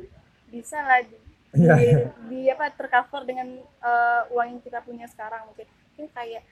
bisa 0.47 0.79
lah 0.79 1.03
di. 1.03 1.22
Di, 1.53 1.93
di 2.33 2.39
apa 2.49 2.73
tercover 2.73 3.29
dengan 3.29 3.61
uh, 3.85 4.33
uang 4.33 4.57
yang 4.57 4.61
kita 4.65 4.81
punya 4.81 5.05
sekarang. 5.05 5.45
Mungkin 5.53 5.67
mungkin 5.69 6.05
kayak 6.09 6.43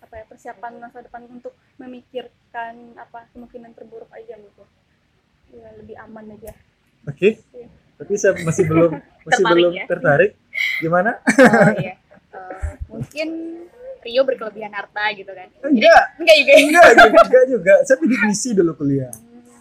apa 0.00 0.14
ya 0.22 0.24
persiapan 0.28 0.72
masa 0.80 1.04
depan 1.04 1.24
untuk 1.28 1.52
memikirkan 1.76 2.96
apa 2.96 3.28
kemungkinan 3.36 3.76
terburuk 3.76 4.08
aja 4.16 4.40
gitu. 4.40 4.64
Ya 5.52 5.68
lebih 5.76 5.96
aman 6.00 6.32
aja. 6.32 6.52
Oke. 7.06 7.38
Okay. 7.38 7.62
ya. 7.62 7.68
tapi 7.96 8.12
saya 8.20 8.36
masih 8.44 8.64
belum 8.68 8.92
masih 9.28 9.44
tertarik 9.44 9.56
belum 9.56 9.72
ya? 9.72 9.84
tertarik. 9.88 10.30
Gimana? 10.80 11.10
Oh, 11.20 11.72
iya. 11.80 11.94
uh, 12.32 12.72
mungkin 12.92 13.28
Rio 14.06 14.22
berkelebihan 14.22 14.70
harta 14.70 15.04
gitu 15.18 15.32
kan. 15.34 15.48
Enggak 15.66 16.04
Jadi, 16.22 16.22
enggak. 16.22 16.36
juga 16.38 16.54
enggak, 16.94 17.22
enggak 17.26 17.44
juga. 17.50 17.74
Saya 17.86 17.96
bidik 17.98 18.20
misi 18.22 18.50
dulu 18.54 18.72
kuliah. 18.78 19.12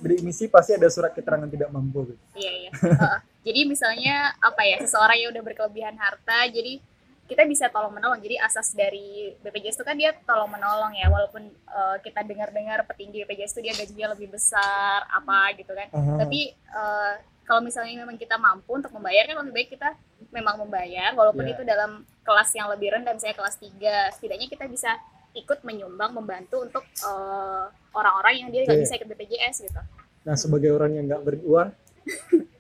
Bidik 0.06 0.22
misi 0.22 0.46
pasti 0.46 0.78
ada 0.78 0.86
surat 0.94 1.12
keterangan 1.18 1.50
tidak 1.50 1.74
mampu 1.74 2.14
gitu. 2.14 2.22
iya 2.38 2.52
iya. 2.68 2.70
uh, 2.78 3.20
jadi 3.46 3.70
misalnya 3.70 4.34
apa 4.42 4.66
ya 4.66 4.82
seseorang 4.82 5.22
yang 5.22 5.30
udah 5.32 5.44
berkelebihan 5.46 5.96
harta 5.96 6.50
jadi 6.50 6.82
kita 7.26 7.42
bisa 7.50 7.70
tolong 7.74 7.94
menolong 7.94 8.22
jadi 8.22 8.42
asas 8.46 8.74
dari 8.74 9.34
BPJS 9.42 9.82
itu 9.82 9.86
kan 9.86 9.98
dia 9.98 10.14
tolong 10.26 10.50
menolong 10.50 10.94
ya 10.94 11.10
walaupun 11.10 11.50
uh, 11.70 11.98
kita 12.02 12.22
dengar-dengar 12.22 12.86
petinggi 12.86 13.26
BPJS 13.26 13.58
itu 13.58 13.62
dia 13.66 13.74
gajinya 13.74 14.14
lebih 14.14 14.34
besar 14.34 15.06
apa 15.10 15.54
gitu 15.58 15.74
kan 15.74 15.90
uh 15.94 15.98
-huh. 15.98 16.18
tapi 16.22 16.54
uh, 16.74 17.14
kalau 17.46 17.62
misalnya 17.62 18.02
memang 18.02 18.18
kita 18.18 18.42
mampu 18.42 18.74
untuk 18.74 18.90
membayar 18.94 19.30
kan 19.30 19.42
lebih 19.46 19.54
baik 19.54 19.70
kita 19.78 19.94
memang 20.34 20.58
membayar 20.66 21.14
walaupun 21.14 21.46
yeah. 21.46 21.54
itu 21.54 21.62
dalam 21.62 21.92
kelas 22.26 22.50
yang 22.58 22.68
lebih 22.74 22.94
rendah 22.94 23.14
misalnya 23.14 23.38
kelas 23.38 23.56
3 23.62 24.18
setidaknya 24.18 24.48
kita 24.50 24.66
bisa 24.66 24.98
ikut 25.36 25.62
menyumbang 25.68 26.16
membantu 26.16 26.64
untuk 26.64 26.82
eh, 26.82 27.66
orang-orang 27.94 28.34
yang 28.42 28.50
dia 28.50 28.66
nggak 28.66 28.82
yeah. 28.82 28.86
bisa 28.88 28.98
ikut 28.98 29.08
BPJS 29.14 29.56
gitu. 29.68 29.82
Nah 30.26 30.36
sebagai 30.40 30.74
orang 30.74 30.96
yang 30.98 31.06
nggak 31.06 31.22
beruang 31.22 31.70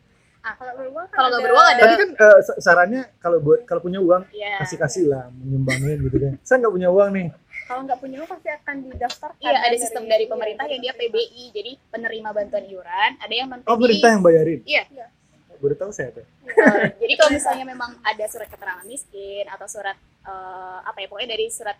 ah, 0.45 0.53
kalau 0.53 0.73
beruang 0.77 1.05
kalau 1.09 1.27
nggak 1.33 1.43
beruang 1.43 1.65
ada. 1.65 1.81
Tadi 1.81 1.95
kan 1.97 2.09
uh, 2.21 2.39
sarannya 2.61 3.01
kalau 3.17 3.37
buat 3.41 3.59
kalau 3.65 3.81
punya 3.81 3.99
uang 3.99 4.23
yeah. 4.29 4.61
kasih 4.61 4.77
kasih 4.77 5.03
lah 5.09 5.33
menyumbangin 5.33 5.97
gitu 6.05 6.17
kan. 6.21 6.33
Saya 6.45 6.61
nggak 6.61 6.73
punya 6.77 6.89
uang 6.93 7.09
nih. 7.17 7.27
Kalau 7.65 7.81
nggak 7.89 7.99
punya 7.99 8.17
uang 8.21 8.29
pasti 8.29 8.49
akan 8.53 8.75
didaftar 8.85 9.29
iya 9.41 9.57
ada 9.57 9.75
sistem 9.81 10.03
dari, 10.05 10.25
pemerintah 10.29 10.65
yang 10.69 10.81
dia 10.85 10.93
PBI 10.93 11.43
jadi 11.49 11.71
penerima 11.89 12.29
bantuan 12.29 12.65
iuran 12.69 13.11
ada 13.17 13.33
yang 13.33 13.47
non 13.49 13.61
oh 13.65 13.73
pemerintah 13.73 14.09
yang 14.13 14.21
bayarin? 14.21 14.61
Iya, 14.63 14.83
iya. 14.93 15.07
baru 15.55 15.73
tahu 15.79 15.89
saya 15.89 16.13
tuh. 16.13 16.25
Uh, 16.45 16.93
jadi 17.01 17.13
kalau 17.17 17.31
misalnya 17.33 17.65
memang 17.65 17.97
ada 18.05 18.25
surat 18.29 18.45
keterangan 18.51 18.85
miskin 18.85 19.49
atau 19.49 19.65
surat 19.65 19.97
uh, 20.27 20.83
apa 20.85 20.97
ya 21.01 21.07
pokoknya 21.09 21.33
dari 21.33 21.47
surat 21.49 21.79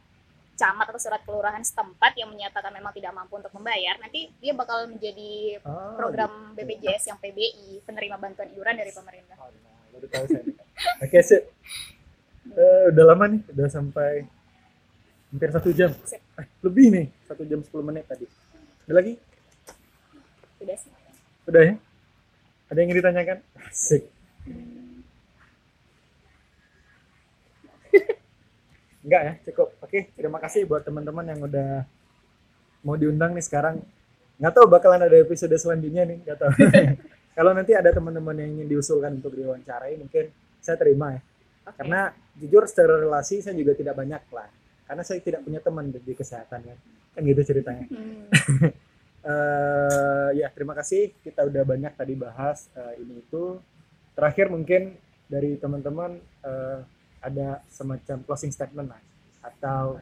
camat 0.56 0.88
atau 0.88 1.02
surat 1.04 1.22
kelurahan 1.28 1.62
setempat 1.62 2.16
yang 2.16 2.32
menyatakan 2.32 2.72
memang 2.72 2.96
tidak 2.96 3.12
mampu 3.12 3.36
untuk 3.40 3.52
membayar, 3.52 4.00
nanti 4.00 4.32
dia 4.40 4.56
bakal 4.56 4.88
menjadi 4.88 5.60
oh, 5.68 6.00
program 6.00 6.56
gitu. 6.56 6.64
BPJS 6.64 7.04
yang 7.12 7.20
PBI, 7.20 7.84
penerima 7.84 8.16
bantuan 8.16 8.50
iuran 8.56 8.76
dari 8.80 8.92
pemerintah. 8.96 9.36
Oh, 9.40 9.52
nah, 9.52 9.84
baru 9.92 10.08
tahu 10.08 10.26
saya. 10.32 10.44
Oke, 11.04 11.20
sih. 11.20 11.44
Uh, 12.56 12.94
udah 12.94 13.04
lama 13.12 13.26
nih, 13.36 13.42
udah 13.52 13.68
sampai 13.68 14.26
hampir 15.36 15.52
satu 15.52 15.70
jam 15.76 15.92
eh, 16.40 16.48
lebih 16.64 16.96
nih 16.96 17.08
satu 17.28 17.44
jam 17.44 17.60
sepuluh 17.60 17.84
menit 17.84 18.08
tadi 18.08 18.24
ada 18.88 18.94
lagi 18.96 19.20
udah 20.64 20.78
sih 20.80 20.92
udah 21.44 21.62
ya 21.68 21.76
ada 22.72 22.78
yang 22.80 22.88
ingin 22.88 23.00
ditanyakan 23.04 23.38
asik 23.68 24.08
enggak 29.06 29.22
ya 29.22 29.34
cukup. 29.52 29.78
Oke 29.86 30.10
terima 30.18 30.42
kasih 30.42 30.66
buat 30.66 30.82
teman-teman 30.82 31.26
yang 31.30 31.40
udah 31.46 31.86
mau 32.82 32.98
diundang 32.98 33.38
nih 33.38 33.46
sekarang. 33.46 33.80
Nggak 34.42 34.54
tahu 34.58 34.66
bakalan 34.68 35.06
ada 35.06 35.18
episode 35.22 35.54
selanjutnya 35.56 36.04
nih 36.10 36.18
nggak 36.26 36.38
tahu. 36.42 36.52
Kalau 37.38 37.52
nanti 37.52 37.76
ada 37.76 37.92
teman-teman 37.92 38.36
yang 38.40 38.50
ingin 38.60 38.68
diusulkan 38.78 39.20
untuk 39.20 39.36
diwawancarai 39.36 40.00
mungkin 40.00 40.32
saya 40.60 40.80
terima 40.82 41.20
ya. 41.20 41.22
Okay. 41.66 41.82
karena 41.82 42.14
jujur 42.38 42.70
secara 42.70 43.02
relasi 43.02 43.42
saya 43.42 43.58
juga 43.58 43.74
tidak 43.74 43.98
banyak 43.98 44.22
lah. 44.30 44.48
Karena 44.86 45.02
saya 45.02 45.18
tidak 45.18 45.42
punya 45.42 45.58
teman 45.60 45.90
di 45.90 46.14
kesehatan 46.14 46.62
kan. 46.62 46.78
Kan 47.18 47.22
gitu 47.26 47.42
ceritanya. 47.42 47.86
Hmm. 47.90 48.30
uh, 49.26 50.30
ya 50.40 50.48
terima 50.54 50.78
kasih. 50.78 51.12
Kita 51.26 51.42
udah 51.42 51.64
banyak 51.66 51.98
tadi 51.98 52.14
bahas 52.14 52.70
uh, 52.78 52.94
ini 53.02 53.26
itu. 53.26 53.58
Terakhir 54.14 54.54
mungkin 54.54 54.94
dari 55.26 55.58
teman-teman 55.58 56.22
uh, 56.46 56.86
ada 57.26 57.66
semacam 57.74 58.22
closing 58.24 58.54
statement 58.54 58.94
lah. 58.94 59.02
Atau 59.42 59.98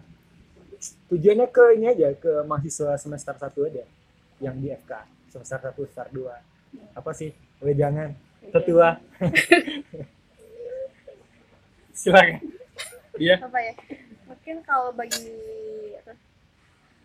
tujuannya 1.07 1.47
ke 1.47 1.79
ini 1.79 1.87
aja 1.95 2.11
ke 2.19 2.43
mahasiswa 2.43 2.99
semester 2.99 3.35
satu 3.39 3.63
aja 3.63 3.87
yang 4.43 4.59
di 4.59 4.67
FK 4.75 4.91
semester 5.31 5.59
satu 5.63 5.87
semester 5.87 6.07
dua. 6.11 6.35
Apa 6.91 7.15
sih? 7.15 7.31
Jangan 7.63 8.11
tetua. 8.51 8.99
Silakan. 11.95 12.43
Iya. 13.15 13.39
Apa 13.39 13.59
ya? 13.63 13.73
Mungkin 14.27 14.55
kalau 14.65 14.91
bagi 14.91 15.31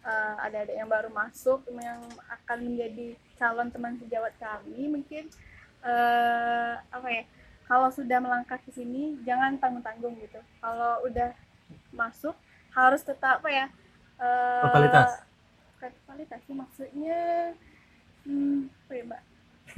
uh, 0.08 0.34
ada-ada 0.42 0.72
yang 0.72 0.88
baru 0.88 1.12
masuk 1.12 1.62
yang 1.70 2.00
akan 2.32 2.58
menjadi 2.64 3.14
calon 3.36 3.68
teman 3.70 3.94
sejawat 4.00 4.32
kami 4.40 4.88
mungkin 4.88 5.28
uh, 5.84 6.80
apa 6.90 7.08
ya 7.12 7.22
kalau 7.68 7.92
sudah 7.92 8.18
melangkah 8.18 8.56
ke 8.56 8.72
sini 8.72 9.20
jangan 9.28 9.60
tanggung-tanggung 9.60 10.16
gitu. 10.24 10.40
Kalau 10.58 11.04
udah 11.04 11.36
masuk 11.92 12.32
harus 12.72 13.04
tetap 13.04 13.44
apa 13.44 13.50
ya 13.52 13.66
uh, 14.20 14.64
totalitas 14.68 15.24
totalitas 15.78 16.40
sih 16.48 16.56
maksudnya 16.56 17.20
hmm, 18.24 18.72
apa 18.88 18.92
ya 18.96 19.04
mbak? 19.04 19.22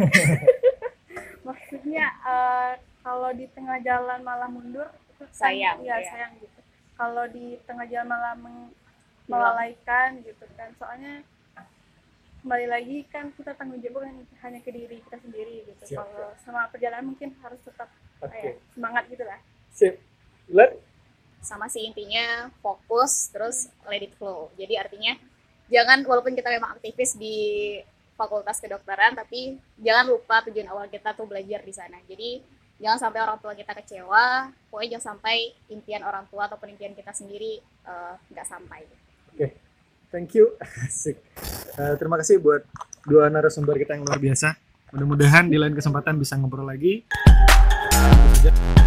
Maksudnya 1.49 2.07
uh, 2.23 2.73
kalau 3.03 3.35
di 3.35 3.51
tengah 3.51 3.83
jalan 3.83 4.21
malah 4.23 4.47
mundur 4.47 4.87
itu 5.17 5.25
sayang 5.35 5.83
ya, 5.83 5.99
ya 5.99 6.07
sayang 6.09 6.33
gitu. 6.39 6.61
Kalau 6.95 7.25
di 7.27 7.59
tengah 7.65 7.89
jalan 7.89 8.09
malah 8.09 8.35
melalaikan 9.27 10.21
gitu 10.23 10.45
kan. 10.55 10.71
Soalnya 10.79 11.25
kembali 12.41 12.67
lagi 12.73 12.97
kan 13.13 13.29
kita 13.37 13.53
tanggung 13.53 13.81
jawab 13.85 14.09
kan 14.09 14.17
hanya 14.49 14.59
ke 14.65 14.73
diri 14.73 15.05
kita 15.05 15.21
sendiri 15.21 15.69
gitu 15.69 15.85
Siap, 15.93 16.01
kalau 16.01 16.33
sama 16.41 16.69
perjalanan 16.73 17.13
mungkin 17.13 17.37
harus 17.45 17.61
tetap 17.61 17.93
okay. 18.25 18.57
kayak 18.57 18.57
semangat 18.73 19.05
gitu 19.13 19.25
lah 19.29 19.41
Sip. 19.71 19.95
Let 20.51 20.81
sama 21.41 21.73
sih 21.73 21.89
intinya 21.89 22.53
fokus 22.61 23.33
terus 23.33 23.73
let 23.89 24.05
it 24.05 24.13
flow 24.17 24.53
jadi 24.61 24.85
artinya 24.85 25.17
jangan 25.73 26.05
walaupun 26.05 26.37
kita 26.37 26.53
memang 26.53 26.77
aktivis 26.77 27.17
di 27.17 27.79
fakultas 28.17 28.61
kedokteran 28.61 29.17
tapi 29.17 29.57
jangan 29.81 30.13
lupa 30.13 30.45
tujuan 30.45 30.69
awal 30.69 30.85
kita 30.93 31.17
tuh 31.17 31.25
belajar 31.25 31.65
di 31.65 31.73
sana 31.73 31.97
jadi 32.05 32.45
jangan 32.81 32.99
sampai 33.09 33.21
orang 33.25 33.41
tua 33.41 33.57
kita 33.57 33.73
kecewa 33.73 34.53
pokoknya 34.69 34.97
jangan 34.97 35.17
sampai 35.17 35.53
impian 35.73 36.05
orang 36.05 36.29
tua 36.29 36.49
ataupun 36.49 36.77
impian 36.77 36.93
kita 36.93 37.13
sendiri 37.17 37.61
eh, 37.61 38.15
nggak 38.33 38.47
uh, 38.49 38.51
sampai 38.51 38.85
okay. 38.85 39.10
Thank 40.11 40.37
you. 40.37 40.55
Asik. 40.85 41.17
Uh, 41.79 41.95
terima 41.97 42.19
kasih 42.21 42.43
buat 42.43 42.67
dua 43.07 43.31
narasumber 43.33 43.79
kita 43.79 43.97
yang 43.97 44.05
luar 44.05 44.21
biasa. 44.21 44.59
Mudah-mudahan 44.91 45.47
di 45.47 45.57
lain 45.57 45.73
kesempatan 45.73 46.19
bisa 46.19 46.35
ngobrol 46.37 46.67
lagi. 46.67 47.07
uh, 47.95 48.80